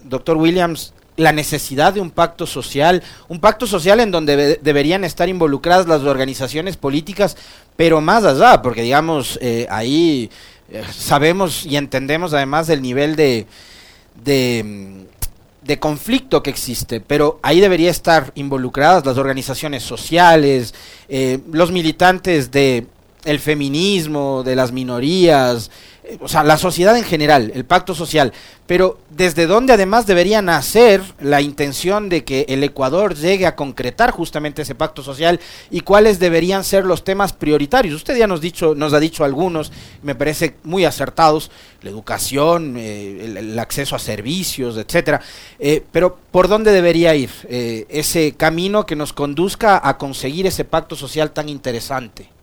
doctor 0.06 0.38
Williams, 0.38 0.96
la 1.18 1.32
necesidad 1.32 1.94
de 1.94 2.02
un 2.02 2.10
pacto 2.10 2.48
social, 2.48 3.04
un 3.28 3.40
pacto 3.40 3.68
social 3.68 4.00
en 4.00 4.10
donde 4.10 4.60
deberían 4.60 5.04
estar 5.04 5.30
involucradas 5.30 5.88
las 5.88 6.02
organizaciones 6.02 6.78
políticas, 6.78 7.38
pero 7.76 8.02
más 8.02 8.24
allá, 8.24 8.64
porque 8.64 8.82
digamos, 8.82 9.40
ahí 9.70 10.32
sabemos 10.92 11.64
y 11.64 11.78
entendemos 11.78 12.34
además 12.34 12.66
del 12.66 12.82
nivel 12.82 13.16
de, 13.16 13.46
de 14.24 15.06
de 15.66 15.80
conflicto 15.80 16.44
que 16.44 16.52
existe, 16.52 17.02
pero 17.02 17.40
ahí 17.42 17.60
debería 17.60 17.90
estar 17.90 18.32
involucradas 18.36 19.06
las 19.06 19.18
organizaciones 19.18 19.84
sociales, 19.84 20.76
eh, 21.10 21.40
los 21.52 21.72
militantes 21.72 22.52
de 22.52 22.86
el 23.24 23.40
feminismo, 23.40 24.44
de 24.44 24.56
las 24.56 24.72
minorías, 24.72 25.72
o 26.20 26.28
sea, 26.28 26.44
la 26.44 26.58
sociedad 26.58 26.98
en 26.98 27.04
general, 27.04 27.52
el 27.56 27.66
pacto 27.66 27.96
social, 27.96 28.34
pero 28.68 29.00
desde 29.10 29.48
dónde 29.48 29.74
además 29.74 30.06
debería 30.06 30.42
nacer 30.42 31.02
la 31.20 31.42
intención 31.42 32.10
de 32.10 32.24
que 32.24 32.46
el 32.50 32.64
Ecuador 32.64 33.16
llegue 33.16 33.46
a 33.46 33.56
concretar 33.56 34.12
justamente 34.12 34.62
ese 34.62 34.76
pacto 34.76 35.04
social 35.04 35.40
y 35.70 35.82
cuáles 35.82 36.20
deberían 36.20 36.64
ser 36.64 36.86
los 36.86 37.04
temas 37.04 37.34
prioritarios. 37.34 37.96
Usted 37.96 38.18
ya 38.18 38.28
nos, 38.28 38.42
dicho, 38.42 38.76
nos 38.76 38.94
ha 38.94 39.00
dicho 39.00 39.24
algunos, 39.24 39.72
me 40.04 40.16
parece 40.16 40.56
muy 40.64 40.86
acertados, 40.86 41.52
la 41.82 41.90
educación, 41.90 42.76
eh, 42.78 43.36
el, 43.38 43.60
acceso 43.60 43.96
a 43.96 44.00
servicios, 44.00 44.78
etcétera, 44.78 45.22
eh, 45.60 45.84
pero 45.92 46.18
¿por 46.32 46.48
dónde 46.48 46.72
debería 46.72 47.16
ir 47.16 47.30
ese 47.50 48.34
camino 48.34 48.86
que 48.86 48.96
nos 48.96 49.14
conduzca 49.14 49.80
a 49.84 49.98
conseguir 49.98 50.48
ese 50.48 50.66
pacto 50.66 50.96
social 50.96 51.32
tan 51.32 51.50
interesante? 51.50 52.35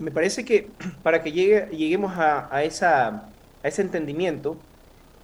Me 0.00 0.10
parece 0.10 0.44
que 0.44 0.68
para 1.04 1.22
que 1.22 1.30
llegue, 1.30 1.68
lleguemos 1.70 2.12
a, 2.16 2.64
ese 2.64 3.82
entendimiento, 3.82 4.56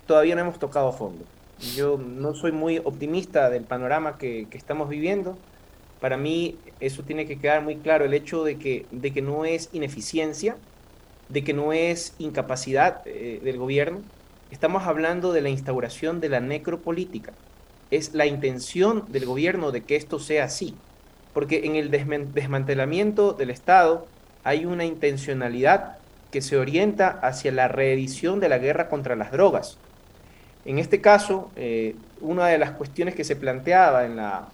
todavía 0.06 0.36
no 0.36 0.42
hemos 0.42 0.60
tocado 0.60 0.88
a 0.88 0.92
fondo. 0.92 1.24
Yo 1.74 1.96
no 1.98 2.34
soy 2.34 2.52
muy 2.52 2.78
optimista 2.78 3.48
del 3.50 3.64
panorama 3.64 4.18
que, 4.18 4.46
estamos 4.52 4.88
viviendo. 4.88 5.36
Para 6.00 6.18
mí 6.18 6.58
eso 6.80 7.02
tiene 7.02 7.26
que 7.26 7.38
quedar 7.38 7.62
muy 7.62 7.76
claro, 7.76 8.04
el 8.04 8.12
hecho 8.12 8.44
de 8.44 8.58
que, 8.58 8.84
de 8.90 9.12
que 9.12 9.22
no 9.22 9.46
es 9.46 9.70
ineficiencia, 9.72 10.56
de 11.30 11.42
que 11.42 11.54
no 11.54 11.72
es 11.72 12.14
incapacidad 12.18 13.00
eh, 13.06 13.40
del 13.42 13.56
gobierno. 13.56 14.02
Estamos 14.50 14.84
hablando 14.84 15.32
de 15.32 15.40
la 15.40 15.48
instauración 15.48 16.20
de 16.20 16.28
la 16.28 16.40
necropolítica. 16.40 17.32
es 17.90 18.14
la 18.14 18.26
intención 18.26 19.04
del 19.08 19.24
gobierno 19.24 19.72
de 19.72 19.82
que 19.82 19.96
esto 19.96 20.18
sea 20.18 20.44
así. 20.44 20.74
Porque 21.32 21.64
en 21.64 21.76
el 21.76 21.90
desmantelamiento 21.90 23.32
del 23.32 23.50
Estado 23.50 24.06
hay 24.46 24.64
una 24.64 24.84
intencionalidad 24.84 25.96
que 26.30 26.40
se 26.40 26.56
orienta 26.56 27.18
hacia 27.20 27.50
la 27.50 27.66
reedición 27.66 28.38
de 28.38 28.48
la 28.48 28.58
guerra 28.58 28.88
contra 28.88 29.16
las 29.16 29.32
drogas. 29.32 29.76
En 30.64 30.78
este 30.78 31.00
caso, 31.00 31.50
eh, 31.56 31.96
una 32.20 32.46
de 32.46 32.56
las 32.56 32.70
cuestiones 32.70 33.16
que 33.16 33.24
se 33.24 33.34
planteaba 33.34 34.06
en 34.06 34.14
la, 34.14 34.46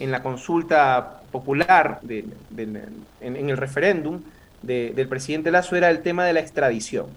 en 0.00 0.10
la 0.10 0.22
consulta 0.22 1.20
popular, 1.30 2.00
en, 2.08 3.10
el 3.20 3.56
referéndum 3.58 4.22
del 4.62 5.08
presidente 5.08 5.50
Lazo, 5.50 5.76
era 5.76 5.90
el 5.90 6.00
tema 6.00 6.24
de 6.24 6.32
la 6.32 6.40
extradición. 6.40 7.08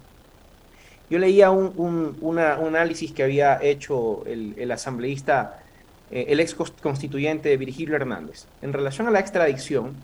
Yo 1.10 1.20
leía 1.20 1.50
un, 1.50 2.40
análisis 2.40 3.14
que 3.14 3.24
había 3.24 3.58
hecho 3.64 4.26
el, 4.26 4.70
asambleísta, 4.70 5.62
eh, 6.12 6.26
el 6.28 6.42
ex 6.42 6.56
constituyente 6.56 7.56
Virgilio 7.56 7.96
Hernández. 7.96 8.48
En 8.62 8.74
relación 8.74 9.08
a 9.08 9.12
la 9.12 9.22
extradición, 9.22 9.96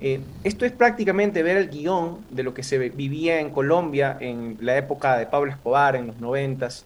eh, 0.00 0.20
esto 0.44 0.64
es 0.64 0.72
prácticamente 0.72 1.42
ver 1.42 1.56
el 1.56 1.68
guion 1.68 2.24
de 2.30 2.44
lo 2.44 2.54
que 2.54 2.62
se 2.62 2.78
vivía 2.78 3.40
en 3.40 3.50
Colombia 3.50 4.16
en 4.20 4.56
la 4.60 4.76
época 4.76 5.16
de 5.16 5.26
Pablo 5.26 5.50
Escobar, 5.50 5.96
en 5.96 6.06
los 6.06 6.18
noventas. 6.18 6.84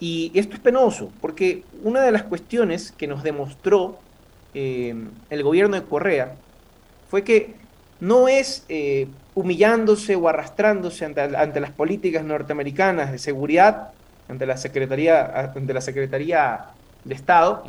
Y 0.00 0.32
esto 0.34 0.54
es 0.54 0.60
penoso, 0.60 1.12
porque 1.20 1.62
una 1.84 2.00
de 2.00 2.10
las 2.10 2.24
cuestiones 2.24 2.90
que 2.90 3.06
nos 3.06 3.22
demostró 3.22 4.00
eh, 4.54 4.94
el 5.30 5.42
gobierno 5.44 5.76
de 5.76 5.84
Correa 5.84 6.34
fue 7.08 7.22
que 7.22 7.54
no 8.00 8.26
es 8.26 8.64
eh, 8.68 9.06
humillándose 9.34 10.16
o 10.16 10.28
arrastrándose 10.28 11.04
ante, 11.04 11.60
las 11.60 11.70
políticas 11.70 12.24
norteamericanas 12.24 13.12
de 13.12 13.18
seguridad, 13.18 13.90
ante 14.28 14.46
la 14.46 14.56
Secretaría, 14.56 15.52
ante 15.54 15.72
la 15.72 15.80
Secretaría 15.80 16.66
de 17.04 17.14
Estado, 17.14 17.62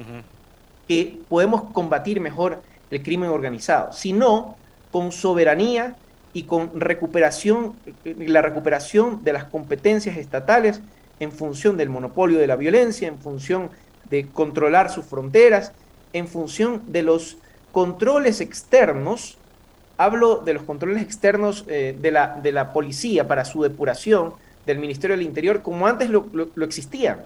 que 0.88 1.20
podemos 1.30 1.66
combatir 1.72 2.20
mejor 2.20 2.64
el 2.90 3.04
crimen 3.04 3.30
organizado, 3.30 3.94
sino 3.94 4.58
con 4.94 5.12
soberanía 5.12 5.98
y 6.32 6.44
con 6.44 6.80
recuperación, 6.80 7.74
la 8.06 8.42
recuperación 8.42 9.26
de 9.26 9.34
las 9.34 9.44
competencias 9.44 10.16
estatales 10.16 10.80
en 11.20 11.34
función 11.34 11.76
del 11.76 11.90
monopolio 11.90 12.40
de 12.40 12.48
la 12.48 12.56
violencia, 12.56 13.10
en 13.10 13.20
función 13.20 13.70
de 14.10 14.28
controlar 14.30 14.90
sus 14.90 15.04
fronteras, 15.04 15.74
en 16.14 16.30
función 16.30 16.82
de 16.88 17.04
los 17.04 17.38
controles 17.74 18.40
externos 18.40 19.38
Hablo 19.98 20.38
de 20.38 20.54
los 20.56 20.64
controles 20.64 21.04
externos 21.04 21.66
eh, 21.68 21.96
de, 22.00 22.12
la, 22.12 22.40
de 22.42 22.52
la 22.52 22.74
policía 22.74 23.28
para 23.28 23.46
su 23.46 23.62
depuración 23.62 24.34
del 24.66 24.80
Ministerio 24.80 25.16
del 25.16 25.26
Interior 25.26 25.62
como 25.62 25.86
antes 25.86 26.10
lo, 26.10 26.28
lo, 26.34 26.66
existían. 26.66 27.22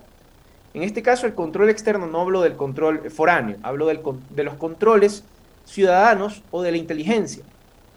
En 0.73 0.83
este 0.83 1.01
caso, 1.01 1.25
el 1.25 1.33
control 1.33 1.69
externo 1.69 2.07
no 2.07 2.19
hablo 2.21 2.41
del 2.41 2.57
control 2.57 3.09
foráneo, 3.09 3.55
hablo 3.63 3.87
del, 3.87 4.01
de 4.31 4.43
los 4.43 4.55
controles 4.55 5.23
ciudadanos 5.65 6.43
o 6.51 6.61
de 6.61 6.71
la 6.71 6.77
inteligencia. 6.77 7.43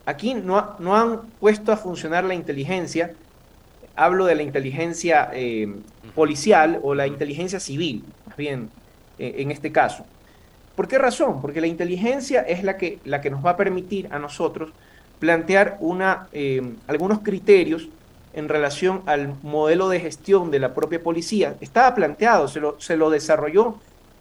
Aquí 0.07 0.35
no, 0.35 0.77
no 0.79 0.97
han 0.97 1.21
puesto 1.41 1.73
a 1.73 1.77
funcionar 1.77 2.25
la 2.25 2.35
inteligencia, 2.35 3.13
hablo 3.97 4.25
de 4.25 4.35
la 4.35 4.43
inteligencia 4.43 5.31
eh, 5.33 5.73
policial 6.15 6.81
o 6.83 6.95
la 6.95 7.07
inteligencia 7.07 7.61
civil, 7.61 8.05
más 8.27 8.37
bien 8.37 8.71
eh, 9.19 9.37
en 9.39 9.51
este 9.51 9.71
caso. 9.73 10.05
¿Por 10.75 10.89
qué 10.89 10.99
razón? 10.99 11.43
Porque 11.43 11.61
la 11.61 11.67
inteligencia 11.67 12.41
es 12.41 12.65
la 12.65 12.79
que, 12.79 12.99
la 13.05 13.21
que 13.21 13.31
nos 13.31 13.45
va 13.45 13.51
a 13.51 13.57
permitir 13.57 14.09
a 14.11 14.19
nosotros 14.19 14.71
plantear 15.19 15.77
una, 15.81 16.29
eh, 16.33 16.63
algunos 16.87 17.19
criterios 17.19 17.89
en 18.33 18.49
relación 18.49 19.03
al 19.07 19.35
modelo 19.43 19.89
de 19.89 20.01
gestión 20.01 20.51
de 20.51 20.61
la 20.61 20.73
propia 20.73 21.03
policía. 21.03 21.55
Estaba 21.61 21.95
planteado, 21.95 22.49
se 22.49 22.61
lo, 22.61 22.81
se 22.81 22.97
lo 22.97 23.11
desarrolló 23.11 23.77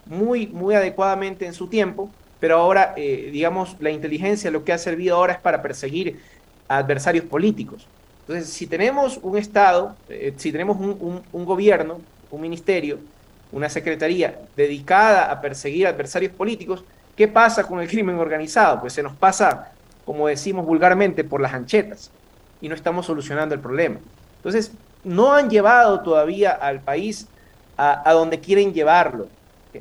muy, 0.06 0.48
muy 0.48 0.76
adecuadamente 0.76 1.46
en 1.46 1.54
su 1.54 1.68
tiempo, 1.68 2.10
pero 2.40 2.58
ahora, 2.58 2.94
eh, 2.98 3.30
digamos, 3.32 3.76
la 3.80 3.90
inteligencia 3.90 4.52
lo 4.52 4.64
que 4.64 4.74
ha 4.74 4.78
servido 4.78 5.16
ahora 5.16 5.34
es 5.34 5.40
para 5.40 5.62
perseguir 5.62 6.20
a 6.68 6.78
adversarios 6.78 7.26
políticos. 7.26 7.88
Entonces, 8.22 8.50
si 8.50 8.68
tenemos 8.68 9.20
un 9.22 9.38
Estado, 9.38 9.96
eh, 10.08 10.34
si 10.38 10.52
tenemos 10.52 10.78
un, 10.78 11.22
un 11.32 11.46
gobierno, 11.46 12.00
un 12.32 12.42
ministerio, 12.42 13.00
una 13.52 13.70
secretaría 13.70 14.40
dedicada 14.56 15.32
a 15.32 15.42
perseguir 15.42 15.88
adversarios 15.88 16.32
políticos, 16.32 16.84
¿qué 17.16 17.28
pasa 17.28 17.64
con 17.64 17.80
el 17.80 17.88
crimen 17.88 18.16
organizado? 18.16 18.80
Pues 18.80 18.94
se 18.94 19.04
nos 19.04 19.14
pasa, 19.14 19.72
como 20.06 20.28
decimos 20.28 20.66
vulgarmente, 20.66 21.24
por 21.24 21.42
las 21.42 21.54
anchetas 21.54 22.12
y 22.62 22.70
no 22.70 22.76
estamos 22.76 23.06
solucionando 23.06 23.56
el 23.56 23.62
problema. 23.62 24.00
Entonces, 24.38 24.72
no 25.04 25.34
han 25.34 25.50
llevado 25.50 26.02
todavía 26.02 26.52
al 26.52 26.82
país 26.82 27.28
a, 27.78 28.12
donde 28.12 28.40
quieren 28.40 28.74
llevarlo. 28.74 29.28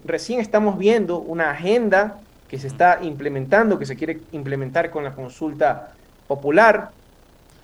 Recién 0.04 0.38
estamos 0.40 0.78
viendo 0.78 1.18
una 1.18 1.50
agenda 1.50 2.18
que 2.48 2.58
se 2.58 2.66
está 2.66 3.00
implementando, 3.02 3.78
que 3.78 3.86
se 3.86 3.96
quiere 3.96 4.20
implementar 4.32 4.90
con 4.90 5.04
la 5.04 5.14
consulta 5.14 5.92
popular, 6.26 6.90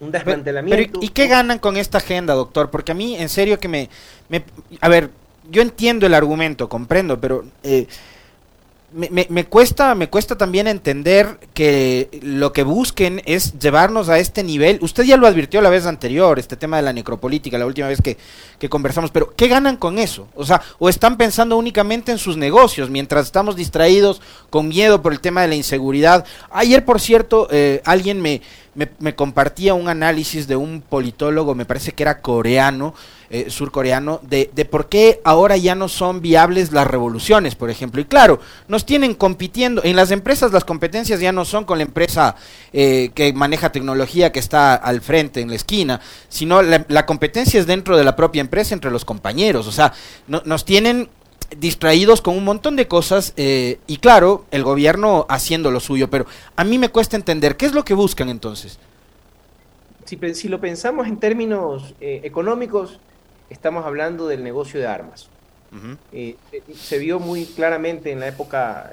un 0.01 0.11
desmantelamiento. 0.11 1.01
¿Y 1.03 1.09
qué 1.09 1.27
ganan 1.27 1.59
con 1.59 1.77
esta 1.77 1.99
agenda, 1.99 2.35
doctor? 2.35 2.71
Porque 2.71 2.93
a 2.93 2.95
mí, 2.95 3.17
en 3.17 3.29
serio, 3.29 3.59
que 3.59 3.69
me, 3.69 3.89
me 4.29 4.45
a 4.81 4.89
ver, 4.89 5.11
yo 5.51 5.63
entiendo 5.63 6.07
el 6.07 6.15
argumento, 6.15 6.69
comprendo, 6.69 7.21
pero 7.21 7.45
eh, 7.63 7.87
me, 8.95 9.27
me, 9.29 9.45
cuesta, 9.45 9.97
me 9.97 10.09
cuesta 10.09 10.39
también 10.39 10.69
entender 10.69 11.41
que 11.53 12.09
lo 12.23 12.53
que 12.53 12.63
busquen 12.63 13.23
es 13.25 13.59
llevarnos 13.59 14.09
a 14.09 14.21
este 14.21 14.45
nivel. 14.45 14.79
Usted 14.83 15.03
ya 15.03 15.17
lo 15.17 15.27
advirtió 15.27 15.61
la 15.61 15.69
vez 15.69 15.85
anterior, 15.87 16.39
este 16.39 16.57
tema 16.57 16.77
de 16.77 16.85
la 16.85 16.93
necropolítica, 16.93 17.59
la 17.59 17.67
última 17.67 17.89
vez 17.89 18.01
que, 18.01 18.17
que 18.59 18.69
conversamos, 18.69 19.11
pero 19.11 19.35
¿qué 19.35 19.49
ganan 19.49 19.79
con 19.79 19.99
eso? 19.99 20.29
O 20.37 20.45
sea, 20.45 20.63
o 20.79 20.89
están 20.89 21.17
pensando 21.17 21.57
únicamente 21.57 22.13
en 22.13 22.19
sus 22.19 22.37
negocios 22.37 22.89
mientras 22.89 23.27
estamos 23.27 23.57
distraídos 23.57 24.23
con 24.49 24.69
miedo 24.69 25.03
por 25.03 25.13
el 25.13 25.19
tema 25.21 25.43
de 25.43 25.49
la 25.49 25.57
inseguridad. 25.57 26.25
Ayer, 26.53 26.85
por 26.85 27.01
cierto, 27.01 27.49
eh, 27.51 27.83
alguien 27.85 28.23
me, 28.23 28.43
me, 28.75 29.15
compartía 29.15 29.75
un 29.75 29.89
análisis 29.89 30.47
de 30.47 30.57
un 30.57 30.81
politólogo, 30.81 31.55
me 31.55 31.65
parece 31.65 31.93
que 31.93 32.03
era 32.03 32.21
coreano, 32.21 32.95
eh, 33.31 33.47
surcoreano, 33.49 34.21
de, 34.23 34.51
de, 34.55 34.65
por 34.65 34.89
qué 34.89 35.21
ahora 35.25 35.57
ya 35.57 35.75
no 35.75 35.89
son 35.89 36.21
viables 36.21 36.73
las 36.73 36.87
revoluciones, 36.87 37.55
por 37.55 37.71
ejemplo. 37.71 38.01
Y 38.01 38.05
claro, 38.05 38.41
nos 38.69 38.85
tienen 38.85 39.15
compitiendo, 39.15 39.83
en 39.85 39.97
las 39.97 40.11
empresas 40.11 40.53
las 40.53 40.65
competencias 40.65 41.21
ya 41.21 41.33
no 41.33 41.45
son 41.45 41.65
con 41.65 41.79
la 41.79 41.85
empresa 41.85 42.37
eh, 42.73 43.11
que 43.15 43.33
maneja 43.33 43.73
tecnología 43.73 44.33
que 44.33 44.41
está 44.41 44.75
al 44.75 45.01
frente, 45.01 45.41
en 45.41 45.51
la 45.51 45.57
esquina, 45.57 46.01
sino 46.29 46.63
la, 46.63 47.07
competencia 47.07 47.61
es 47.61 47.67
dentro 47.67 47.97
de 47.97 48.05
la 48.05 48.17
propia 48.17 48.41
empresa, 48.41 48.75
entre 48.75 48.91
los 48.91 49.05
compañeros. 49.05 49.67
O 49.67 49.73
sea, 49.73 49.93
nos 50.27 50.65
tienen 50.65 51.09
distraídos 51.59 52.21
con 52.21 52.37
un 52.37 52.45
montón 52.45 52.77
de 52.77 52.89
cosas 52.89 53.33
eh, 53.37 53.79
y 53.87 53.99
claro, 53.99 54.45
el 54.51 54.63
gobierno 54.63 55.27
haciendo 55.29 55.71
lo 55.71 55.81
suyo, 55.81 56.09
pero 56.11 56.27
a 56.57 56.65
mí 56.65 56.79
me 56.79 56.89
cuesta 56.89 57.17
entender, 57.17 57.57
¿qué 57.57 57.67
es 57.67 57.73
lo 57.73 57.85
que 57.85 57.95
buscan 57.95 58.29
entonces? 58.29 58.79
Si, 60.05 60.49
lo 60.49 60.61
pensamos 60.61 61.07
en 61.07 61.17
términos 61.17 61.95
eh, 62.01 62.21
económicos, 62.25 63.01
estamos 63.51 63.85
hablando 63.87 64.29
del 64.29 64.45
negocio 64.45 64.79
de 64.79 64.87
armas. 64.87 65.29
Eh, 66.13 66.37
se 66.73 66.99
vio 66.99 67.19
muy 67.19 67.47
claramente 67.47 68.13
en 68.13 68.21
la 68.21 68.29
época 68.29 68.93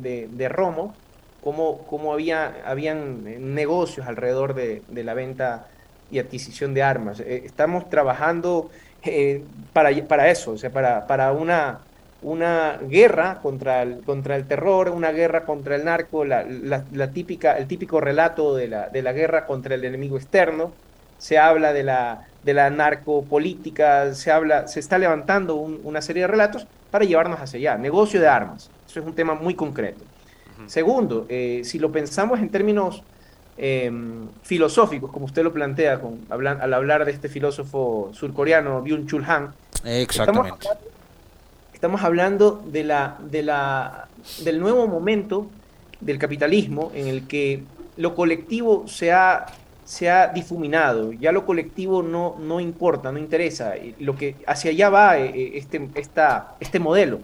de, 0.00 0.48
Romo 0.48 0.94
cómo, 1.42 1.84
cómo, 1.86 2.14
había, 2.14 2.62
habían 2.64 3.54
negocios 3.54 4.06
alrededor 4.06 4.54
de, 4.54 4.80
de, 4.88 5.04
la 5.04 5.12
venta 5.12 5.68
y 6.10 6.18
adquisición 6.18 6.72
de 6.72 6.82
armas. 6.82 7.20
estamos 7.20 7.90
trabajando 7.90 8.70
eh, 9.02 9.42
para, 9.72 9.90
para 10.06 10.30
eso, 10.30 10.52
o 10.52 10.58
sea, 10.58 10.70
para, 10.70 11.06
para 11.06 11.32
una, 11.32 11.80
una 12.22 12.78
guerra 12.88 13.38
contra 13.40 13.82
el, 13.82 14.00
contra 14.00 14.36
el 14.36 14.46
terror, 14.46 14.90
una 14.90 15.12
guerra 15.12 15.44
contra 15.44 15.76
el 15.76 15.84
narco, 15.84 16.24
la, 16.24 16.44
la, 16.44 17.10
típica, 17.10 17.56
el 17.58 17.66
típico 17.66 18.00
relato 18.00 18.54
de 18.54 18.68
la, 18.68 18.88
de 18.88 19.02
la 19.02 19.12
guerra 19.12 19.46
contra 19.46 19.74
el 19.74 19.84
enemigo 19.84 20.16
externo. 20.16 20.72
Se 21.18 21.38
habla 21.38 21.72
de 21.72 21.82
la, 21.82 22.26
de 22.44 22.54
la 22.54 22.70
narcopolítica, 22.70 24.14
se, 24.14 24.30
habla, 24.30 24.68
se 24.68 24.80
está 24.80 24.98
levantando 24.98 25.56
una 25.56 26.00
serie 26.00 26.22
de 26.22 26.28
relatos 26.28 26.66
para 26.90 27.04
llevarnos 27.04 27.40
hacia 27.40 27.58
allá. 27.58 27.78
Negocio 27.78 28.20
de 28.20 28.28
armas. 28.28 28.70
Eso 28.88 29.00
es 29.00 29.06
un 29.06 29.14
tema 29.14 29.34
muy 29.34 29.54
concreto. 29.54 30.04
Segundo, 30.66 31.26
eh, 31.28 31.62
si 31.64 31.78
lo 31.78 31.92
pensamos 31.92 32.40
en 32.40 32.48
términos 32.48 33.02
Em, 33.60 34.28
filosóficos, 34.42 35.10
como 35.10 35.26
usted 35.26 35.42
lo 35.42 35.52
plantea 35.52 36.00
con, 36.00 36.20
al 36.30 36.74
hablar 36.74 37.04
de 37.04 37.10
este 37.10 37.28
filósofo 37.28 38.08
surcoreano 38.12 38.84
Byung-Chul 38.84 39.24
Han. 39.26 39.52
Exactamente. 39.84 40.68
Estamos, 41.74 42.02
hablando 42.04 42.62
de 42.66 42.84
la, 42.84 43.18
de 43.20 43.42
la, 43.42 44.06
del 44.44 44.60
nuevo 44.60 44.86
momento 44.86 45.48
del 46.00 46.18
capitalismo 46.20 46.92
en 46.94 47.08
el 47.08 47.26
que 47.26 47.64
lo 47.96 48.14
colectivo 48.14 48.86
se 48.86 49.10
ha, 49.10 49.46
se 49.84 50.08
ha 50.08 50.28
difuminado, 50.28 51.12
ya 51.12 51.32
lo 51.32 51.44
colectivo 51.44 52.04
no, 52.04 52.36
no 52.38 52.60
importa, 52.60 53.10
no 53.10 53.18
interesa, 53.18 53.74
lo 53.98 54.14
que 54.14 54.36
hacia 54.46 54.70
allá 54.70 54.88
va 54.88 55.18
eh, 55.18 55.58
este, 55.58 55.88
esta, 55.96 56.54
este 56.60 56.78
modelo. 56.78 57.18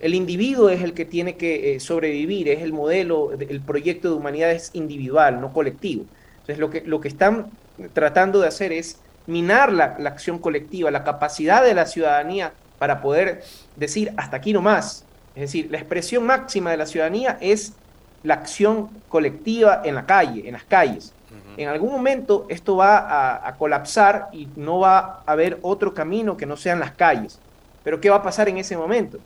El 0.00 0.14
individuo 0.14 0.70
es 0.70 0.82
el 0.82 0.94
que 0.94 1.04
tiene 1.04 1.36
que 1.36 1.74
eh, 1.74 1.80
sobrevivir, 1.80 2.48
es 2.48 2.62
el 2.62 2.72
modelo, 2.72 3.32
el 3.32 3.60
proyecto 3.60 4.08
de 4.08 4.14
humanidad 4.14 4.50
es 4.50 4.70
individual, 4.72 5.40
no 5.40 5.52
colectivo. 5.52 6.06
Entonces 6.40 6.58
lo 6.58 6.70
que, 6.70 6.80
lo 6.80 7.00
que 7.00 7.08
están 7.08 7.50
tratando 7.92 8.40
de 8.40 8.48
hacer 8.48 8.72
es 8.72 8.98
minar 9.26 9.72
la, 9.72 9.96
acción 10.06 10.38
colectiva, 10.38 10.90
la 10.90 11.04
capacidad 11.04 11.62
de 11.62 11.74
la 11.74 11.86
ciudadanía 11.86 12.52
para 12.78 13.00
poder 13.00 13.42
decir 13.76 14.12
hasta 14.16 14.38
aquí 14.38 14.52
no 14.52 14.62
más, 14.62 15.04
Es 15.34 15.42
decir, 15.42 15.70
la 15.70 15.78
expresión 15.78 16.24
máxima 16.24 16.70
de 16.70 16.76
la 16.78 16.86
ciudadanía 16.86 17.38
es 17.40 17.74
la 18.22 18.34
acción 18.34 18.88
colectiva 19.08 19.82
en 19.84 19.94
la 19.94 20.06
calle, 20.06 20.46
en 20.46 20.54
las 20.54 20.64
calles. 20.64 21.12
En 21.56 21.68
algún 21.68 21.92
momento 21.92 22.46
esto 22.48 22.76
va 22.76 23.46
a, 23.46 23.56
colapsar 23.56 24.28
y 24.32 24.48
no 24.56 24.80
va 24.80 25.22
a 25.26 25.32
haber 25.32 25.58
otro 25.62 25.94
camino 25.94 26.36
que 26.36 26.46
no 26.46 26.56
sean 26.56 26.80
las 26.80 26.92
calles. 26.92 27.38
Pero 27.84 28.00
¿qué 28.00 28.10
va 28.10 28.16
a 28.16 28.22
pasar 28.22 28.48
en 28.48 28.58
ese 28.58 28.76
momento? 28.76 29.18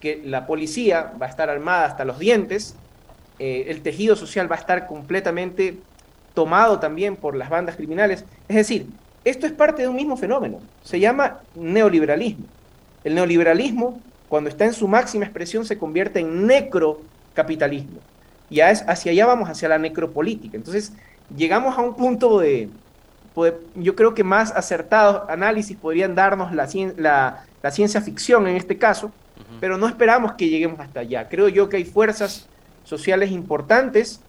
Que 0.00 0.20
la 0.24 0.46
policía 0.46 1.12
va 1.20 1.26
a 1.26 1.28
estar 1.28 1.50
armada 1.50 1.86
hasta 1.86 2.04
los 2.04 2.18
dientes, 2.18 2.74
eh, 3.38 3.66
el 3.68 3.82
tejido 3.82 4.16
social 4.16 4.50
va 4.50 4.56
a 4.56 4.58
estar 4.58 4.86
completamente 4.86 5.78
tomado 6.34 6.78
también 6.78 7.16
por 7.16 7.36
las 7.36 7.50
bandas 7.50 7.76
criminales. 7.76 8.24
Es 8.48 8.56
decir, 8.56 8.86
esto 9.24 9.46
es 9.46 9.52
parte 9.52 9.82
de 9.82 9.88
un 9.88 9.96
mismo 9.96 10.16
fenómeno. 10.16 10.60
Se 10.82 10.98
llama 10.98 11.40
neoliberalismo. 11.54 12.46
El 13.04 13.14
neoliberalismo, 13.14 14.00
cuando 14.28 14.48
está 14.48 14.64
en 14.64 14.72
su 14.72 14.88
máxima 14.88 15.24
expresión, 15.24 15.64
se 15.64 15.78
convierte 15.78 16.20
en 16.20 16.46
necrocapitalismo. 16.46 18.00
Y 18.48 18.60
hacia 18.60 19.12
allá 19.12 19.26
vamos, 19.26 19.48
hacia 19.48 19.68
la 19.68 19.78
necropolítica. 19.78 20.56
Entonces, 20.56 20.92
llegamos 21.36 21.78
a 21.78 21.82
un 21.82 21.94
punto 21.94 22.40
de, 22.40 22.68
yo 23.76 23.94
creo 23.94 24.14
que 24.14 24.24
más 24.24 24.50
acertados 24.52 25.28
análisis 25.28 25.76
podrían 25.76 26.14
darnos 26.14 26.52
la, 26.52 27.44
la, 27.62 27.70
ciencia 27.70 28.00
ficción 28.00 28.46
en 28.48 28.56
este 28.56 28.76
caso, 28.76 29.12
pero 29.60 29.78
no 29.78 29.86
esperamos 29.88 30.32
que 30.32 30.48
lleguemos 30.48 30.80
hasta 30.80 31.00
allá. 31.00 31.28
Creo 31.28 31.48
yo 31.48 31.68
que 31.68 31.76
hay 31.78 31.84
fuerzas 31.84 32.48
sociales 32.84 33.30
importantes 33.30 34.20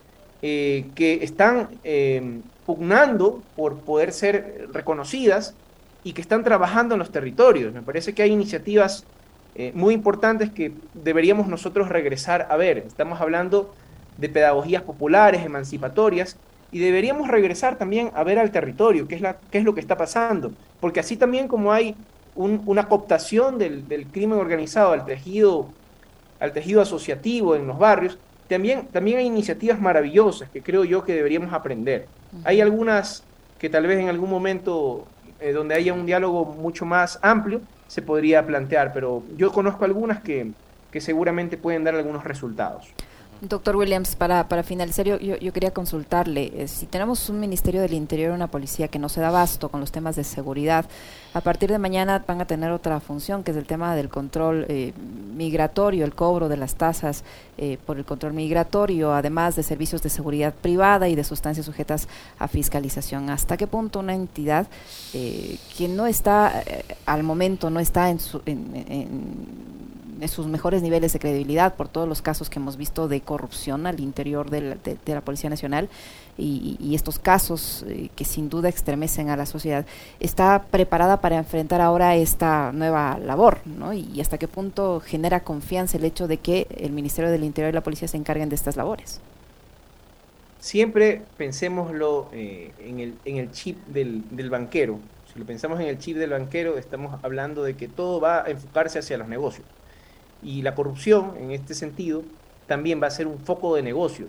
eh, 0.41 0.85
que 0.95 1.23
están 1.23 1.69
eh, 1.83 2.41
pugnando 2.65 3.41
por 3.55 3.79
poder 3.79 4.11
ser 4.11 4.67
reconocidas 4.73 5.55
y 6.03 6.13
que 6.13 6.21
están 6.21 6.43
trabajando 6.43 6.95
en 6.95 6.99
los 6.99 7.11
territorios. 7.11 7.73
Me 7.73 7.81
parece 7.81 8.13
que 8.13 8.23
hay 8.23 8.31
iniciativas 8.31 9.05
eh, 9.55 9.71
muy 9.75 9.93
importantes 9.93 10.49
que 10.49 10.73
deberíamos 10.93 11.47
nosotros 11.47 11.89
regresar 11.89 12.47
a 12.49 12.57
ver. 12.57 12.79
Estamos 12.79 13.21
hablando 13.21 13.73
de 14.17 14.29
pedagogías 14.29 14.83
populares, 14.83 15.45
emancipatorias, 15.45 16.37
y 16.71 16.79
deberíamos 16.79 17.27
regresar 17.27 17.77
también 17.77 18.11
a 18.13 18.23
ver 18.23 18.39
al 18.39 18.51
territorio, 18.51 19.07
qué 19.07 19.15
es, 19.15 19.21
la, 19.21 19.37
qué 19.51 19.57
es 19.57 19.63
lo 19.65 19.73
que 19.75 19.81
está 19.81 19.97
pasando, 19.97 20.53
porque 20.79 21.01
así 21.01 21.17
también 21.17 21.47
como 21.47 21.73
hay 21.73 21.95
una 22.35 22.87
cooptación 22.87 23.57
del, 23.57 23.87
del, 23.87 24.07
crimen 24.07 24.39
organizado 24.39 24.93
al 24.93 25.05
tejido, 25.05 25.67
al 26.39 26.53
tejido 26.53 26.81
asociativo 26.81 27.55
en 27.55 27.67
los 27.67 27.77
barrios, 27.77 28.17
también, 28.47 28.87
también 28.87 29.19
hay 29.19 29.25
iniciativas 29.25 29.79
maravillosas 29.79 30.49
que 30.49 30.61
creo 30.61 30.83
yo 30.83 31.03
que 31.03 31.13
deberíamos 31.13 31.53
aprender. 31.53 32.07
Hay 32.43 32.59
algunas 32.59 33.23
que 33.59 33.69
tal 33.69 33.87
vez 33.87 33.99
en 33.99 34.09
algún 34.09 34.29
momento 34.29 35.05
eh, 35.39 35.53
donde 35.53 35.75
haya 35.75 35.93
un 35.93 36.05
diálogo 36.05 36.45
mucho 36.45 36.85
más 36.85 37.17
amplio 37.21 37.61
se 37.87 38.01
podría 38.01 38.45
plantear, 38.45 38.91
pero 38.93 39.23
yo 39.37 39.51
conozco 39.51 39.85
algunas 39.85 40.21
que, 40.21 40.51
que 40.91 40.99
seguramente 41.01 41.57
pueden 41.57 41.83
dar 41.83 41.95
algunos 41.95 42.23
resultados. 42.23 42.87
Doctor 43.41 43.75
Williams, 43.75 44.15
para, 44.15 44.47
para 44.47 44.61
finalizar, 44.61 45.03
yo, 45.03 45.17
yo, 45.17 45.51
quería 45.51 45.71
consultarle, 45.71 46.51
eh, 46.55 46.67
si 46.67 46.85
tenemos 46.85 47.27
un 47.27 47.39
Ministerio 47.39 47.81
del 47.81 47.93
Interior, 47.93 48.33
una 48.33 48.45
policía 48.45 48.87
que 48.87 48.99
no 48.99 49.09
se 49.09 49.19
da 49.19 49.29
abasto 49.29 49.69
con 49.69 49.79
los 49.79 49.91
temas 49.91 50.15
de 50.15 50.23
seguridad, 50.23 50.85
a 51.33 51.41
partir 51.41 51.71
de 51.71 51.79
mañana 51.79 52.23
van 52.27 52.39
a 52.39 52.45
tener 52.45 52.69
otra 52.69 52.99
función, 52.99 53.43
que 53.43 53.49
es 53.49 53.57
el 53.57 53.65
tema 53.65 53.95
del 53.95 54.09
control 54.09 54.67
eh, 54.69 54.93
migratorio, 55.35 56.05
el 56.05 56.13
cobro 56.13 56.49
de 56.49 56.57
las 56.57 56.75
tasas 56.75 57.23
eh, 57.57 57.79
por 57.83 57.97
el 57.97 58.05
control 58.05 58.33
migratorio, 58.33 59.11
además 59.11 59.55
de 59.55 59.63
servicios 59.63 60.03
de 60.03 60.11
seguridad 60.11 60.53
privada 60.53 61.09
y 61.09 61.15
de 61.15 61.23
sustancias 61.23 61.65
sujetas 61.65 62.07
a 62.37 62.47
fiscalización. 62.47 63.31
¿Hasta 63.31 63.57
qué 63.57 63.65
punto 63.65 64.01
una 64.01 64.13
entidad 64.13 64.67
que 65.11 65.87
no 65.89 66.05
está, 66.05 66.63
al 67.07 67.23
momento, 67.23 67.71
no 67.71 67.79
está 67.79 68.11
en, 68.11 68.19
su, 68.19 68.41
sus 70.27 70.47
mejores 70.47 70.81
niveles 70.81 71.13
de 71.13 71.19
credibilidad 71.19 71.75
por 71.75 71.87
todos 71.87 72.07
los 72.07 72.21
casos 72.21 72.49
que 72.49 72.59
hemos 72.59 72.77
visto 72.77 73.07
de 73.07 73.21
corrupción 73.21 73.87
al 73.87 73.99
interior 73.99 74.49
de 74.49 74.77
la, 75.05 75.21
Policía 75.21 75.49
Nacional 75.49 75.89
y, 76.37 76.93
estos 76.95 77.19
casos 77.19 77.85
eh, 77.87 78.09
que 78.15 78.25
sin 78.25 78.49
duda 78.49 78.69
estremecen 78.69 79.29
a 79.29 79.37
la 79.37 79.45
sociedad, 79.45 79.85
está 80.19 80.63
preparada 80.71 81.21
para 81.21 81.37
enfrentar 81.37 81.81
ahora 81.81 82.15
esta 82.15 82.71
nueva 82.71 83.17
labor, 83.19 83.59
¿no? 83.65 83.93
Y, 83.93 84.19
hasta 84.21 84.37
qué 84.37 84.47
punto 84.47 84.99
genera 84.99 85.41
confianza 85.41 85.97
el 85.97 86.05
hecho 86.05 86.27
de 86.27 86.37
que 86.37 86.67
el 86.77 86.91
Ministerio 86.91 87.31
del 87.31 87.43
Interior 87.43 87.71
y 87.71 87.75
la 87.75 87.83
Policía 87.83 88.07
se 88.07 88.17
encarguen 88.17 88.49
de 88.49 88.55
estas 88.55 88.75
labores. 88.75 89.21
Siempre 90.59 91.23
pensémoslo 91.37 92.29
eh, 92.33 92.71
en, 92.79 92.99
el, 92.99 93.15
en 93.25 93.37
el 93.37 93.51
chip 93.51 93.83
del, 93.87 94.23
del 94.29 94.49
banquero. 94.49 94.99
Si 95.31 95.39
lo 95.39 95.45
pensamos 95.45 95.79
en 95.79 95.87
el 95.87 95.97
chip 95.97 96.17
del 96.17 96.31
banquero, 96.31 96.77
estamos 96.77 97.19
hablando 97.23 97.63
de 97.63 97.75
que 97.75 97.87
todo 97.87 98.19
va 98.19 98.43
a 98.43 98.49
enfocarse 98.49 98.99
hacia 98.99 99.17
los 99.17 99.27
negocios. 99.27 99.65
Y 100.43 100.61
la 100.61 100.75
corrupción, 100.75 101.33
en 101.37 101.51
este 101.51 101.73
sentido, 101.73 102.23
también 102.67 103.01
va 103.01 103.07
a 103.07 103.11
ser 103.11 103.27
un 103.27 103.39
foco 103.39 103.75
de 103.75 103.81
negocio. 103.81 104.27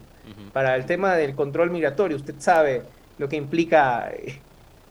Para 0.52 0.76
el 0.76 0.86
tema 0.86 1.14
del 1.14 1.34
control 1.34 1.70
migratorio, 1.70 2.16
usted 2.16 2.34
sabe 2.38 2.82
lo 3.18 3.28
que 3.28 3.36
implica 3.36 4.10
eh, 4.12 4.40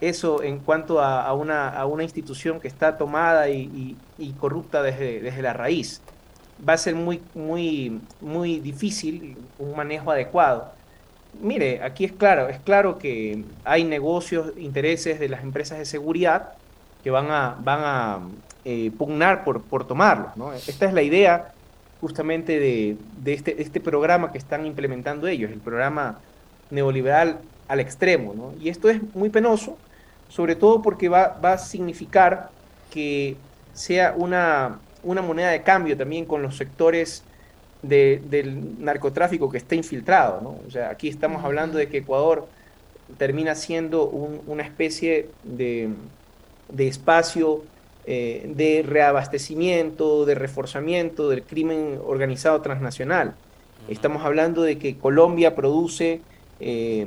eso 0.01 0.41
en 0.43 0.60
cuanto 0.60 0.99
a, 0.99 1.31
una, 1.34 1.69
a 1.69 1.86
una, 1.86 2.03
institución 2.03 2.60
que 2.60 2.67
está 2.67 2.97
tomada 2.97 3.49
y, 3.49 3.97
corrupta 4.39 4.81
desde, 4.81 5.21
desde, 5.21 5.41
la 5.41 5.53
raíz. 5.53 6.01
Va 6.67 6.73
a 6.73 6.77
ser 6.77 6.95
muy, 6.95 7.21
muy, 7.34 8.01
muy 8.19 8.60
difícil 8.60 9.38
un 9.57 9.75
manejo 9.75 10.12
adecuado. 10.12 10.71
Mire, 11.39 11.81
aquí 11.81 12.05
es 12.05 12.12
claro, 12.12 12.49
es 12.49 12.60
claro 12.60 12.99
que 12.99 13.45
hay 13.63 13.84
negocios, 13.84 14.53
intereses 14.57 15.19
de 15.19 15.29
las 15.29 15.43
empresas 15.43 15.77
de 15.77 15.86
seguridad 15.86 16.53
que 17.03 17.10
van 17.10 17.31
a, 17.31 17.57
van 17.62 17.79
a, 17.84 18.19
eh, 18.63 18.91
pugnar 18.97 19.43
por, 19.43 19.63
por 19.63 19.88
tomarlos. 19.88 20.34
Esta 20.67 20.86
es 20.86 20.93
la 20.93 21.02
idea 21.02 21.54
justamente 22.00 22.60
de, 22.60 22.97
de 23.24 23.34
este, 23.34 23.62
este, 23.62 23.80
programa 23.80 24.32
que 24.32 24.38
están 24.38 24.65
implementando 24.65 25.28
ellos, 25.28 25.52
el 25.52 25.60
programa 25.60 26.19
neoliberal 26.69 27.39
al 27.67 27.80
extremo. 27.80 28.54
Y 28.60 28.69
esto 28.69 28.89
es 28.89 29.02
muy 29.15 29.30
penoso, 29.30 29.78
sobre 30.30 30.56
todo 30.56 30.82
porque 30.82 31.10
va, 31.10 31.39
va 31.43 31.54
a 31.54 31.58
significar 31.58 32.50
que 32.91 33.36
sea 33.74 34.13
una, 34.17 34.80
una, 35.04 35.21
moneda 35.21 35.50
de 35.50 35.63
cambio 35.63 35.95
también 35.95 36.26
con 36.26 36.41
los 36.41 36.58
sectores 36.58 37.24
de, 37.82 38.21
del 38.30 38.84
narcotráfico 38.84 39.50
que 39.50 39.58
está 39.58 39.76
infiltrado. 39.76 40.60
O 40.67 40.71
sea, 40.71 40.89
aquí 40.89 41.08
estamos 41.08 41.43
hablando 41.43 41.78
de 41.78 41.88
que 41.88 42.00
Ecuador 42.00 42.47
termina 43.17 43.56
siendo 43.56 44.06
una 44.06 44.63
especie 44.63 45.30
de, 45.43 45.89
de 46.69 46.88
espacio 46.88 47.63
eh, 48.07 48.51
de 48.55 48.81
reabastecimiento, 48.81 50.25
de 50.25 50.33
reforzamiento 50.33 51.29
del 51.29 51.43
crimen 51.43 51.99
organizado 52.03 52.59
transnacional. 52.59 53.35
Estamos 53.89 54.25
hablando 54.25 54.63
de 54.63 54.79
que 54.79 54.97
Colombia 54.97 55.53
produce 55.53 56.21
eh, 56.59 57.05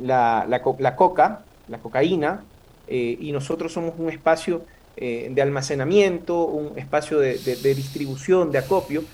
la, 0.00 0.44
la, 0.48 0.60
coca, 0.96 1.44
la 1.68 1.78
cocaína, 1.78 2.42
eh, 2.88 3.16
y 3.20 3.30
nosotros 3.30 3.72
somos 3.72 3.94
un 3.98 4.10
espacio 4.10 4.62
de 4.96 5.40
almacenamiento, 5.40 6.44
un 6.44 6.78
espacio 6.78 7.18
de, 7.18 7.34
distribución, 7.74 8.50
de 8.50 8.58
acopio, 8.58 9.04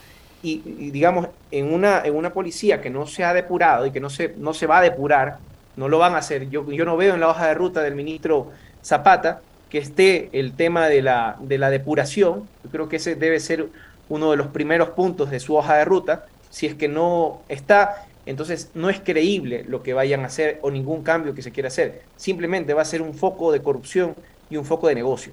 y, 0.42 0.58
digamos, 0.90 1.28
en 1.50 1.72
una, 1.72 2.02
en 2.04 2.16
una 2.16 2.32
policía 2.32 2.80
que 2.80 2.90
no 2.90 3.06
se 3.06 3.22
ha 3.22 3.32
depurado 3.32 3.86
y 3.86 3.90
que 3.90 4.00
no 4.00 4.10
se, 4.10 4.34
no 4.38 4.54
se 4.54 4.66
va 4.66 4.78
a 4.78 4.82
depurar, 4.82 5.38
no 5.76 5.88
lo 5.88 5.98
van 5.98 6.14
a 6.14 6.18
hacer. 6.18 6.50
Yo, 6.50 6.68
yo 6.72 6.84
no 6.84 6.96
veo 6.96 7.14
en 7.14 7.20
la 7.20 7.28
hoja 7.28 7.46
de 7.46 7.54
ruta 7.54 7.82
del 7.82 7.94
ministro 7.94 8.50
Zapata 8.82 9.40
que 9.70 9.78
esté 9.78 10.30
el 10.32 10.52
tema 10.52 10.88
de 10.88 11.02
la, 11.02 11.36
de 11.40 11.58
la 11.58 11.70
depuración. 11.70 12.48
Yo 12.64 12.70
creo 12.70 12.88
que 12.88 12.96
ese 12.96 13.14
debe 13.14 13.40
ser 13.40 13.68
uno 14.08 14.30
de 14.30 14.36
los 14.36 14.48
primeros 14.48 14.90
puntos 14.90 15.30
de 15.30 15.40
su 15.40 15.56
hoja 15.56 15.76
de 15.76 15.84
ruta. 15.84 16.26
Si 16.50 16.66
es 16.66 16.74
que 16.74 16.88
no 16.88 17.42
está, 17.48 18.06
entonces 18.26 18.70
no 18.74 18.90
es 18.90 19.00
creíble 19.00 19.64
lo 19.68 19.82
que 19.82 19.92
vayan 19.92 20.22
a 20.22 20.26
hacer 20.26 20.58
o 20.62 20.70
ningún 20.70 21.02
cambio 21.02 21.34
que 21.34 21.42
se 21.42 21.52
quiera 21.52 21.68
hacer. 21.68 22.02
Simplemente 22.16 22.74
va 22.74 22.82
a 22.82 22.86
ser 22.86 23.02
un 23.02 23.14
foco 23.14 23.52
de 23.52 23.62
corrupción 23.62 24.14
y 24.50 24.56
un 24.56 24.64
foco 24.64 24.88
de 24.88 24.94
negocio. 24.94 25.32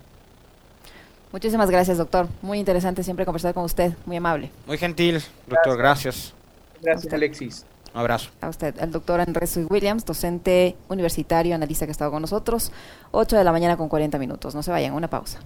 Muchísimas 1.31 1.69
gracias, 1.69 1.97
doctor. 1.97 2.27
Muy 2.41 2.59
interesante 2.59 3.03
siempre 3.03 3.25
conversar 3.25 3.53
con 3.53 3.65
usted. 3.65 3.93
Muy 4.05 4.17
amable. 4.17 4.51
Muy 4.67 4.77
gentil, 4.77 5.21
doctor. 5.47 5.77
Gracias. 5.77 6.33
Gracias, 6.81 7.13
Alexis. 7.13 7.65
Un 7.95 8.01
abrazo. 8.01 8.29
A 8.41 8.49
usted, 8.49 8.75
el 8.81 8.91
doctor 8.91 9.21
Andrés 9.21 9.57
Williams, 9.69 10.03
docente 10.03 10.75
universitario, 10.89 11.55
analista 11.55 11.85
que 11.85 11.91
ha 11.91 11.93
estado 11.93 12.11
con 12.11 12.21
nosotros. 12.21 12.73
8 13.11 13.37
de 13.37 13.43
la 13.45 13.53
mañana 13.53 13.77
con 13.77 13.87
40 13.87 14.19
minutos. 14.19 14.53
No 14.53 14.61
se 14.61 14.69
vayan, 14.69 14.93
una 14.93 15.09
pausa. 15.09 15.39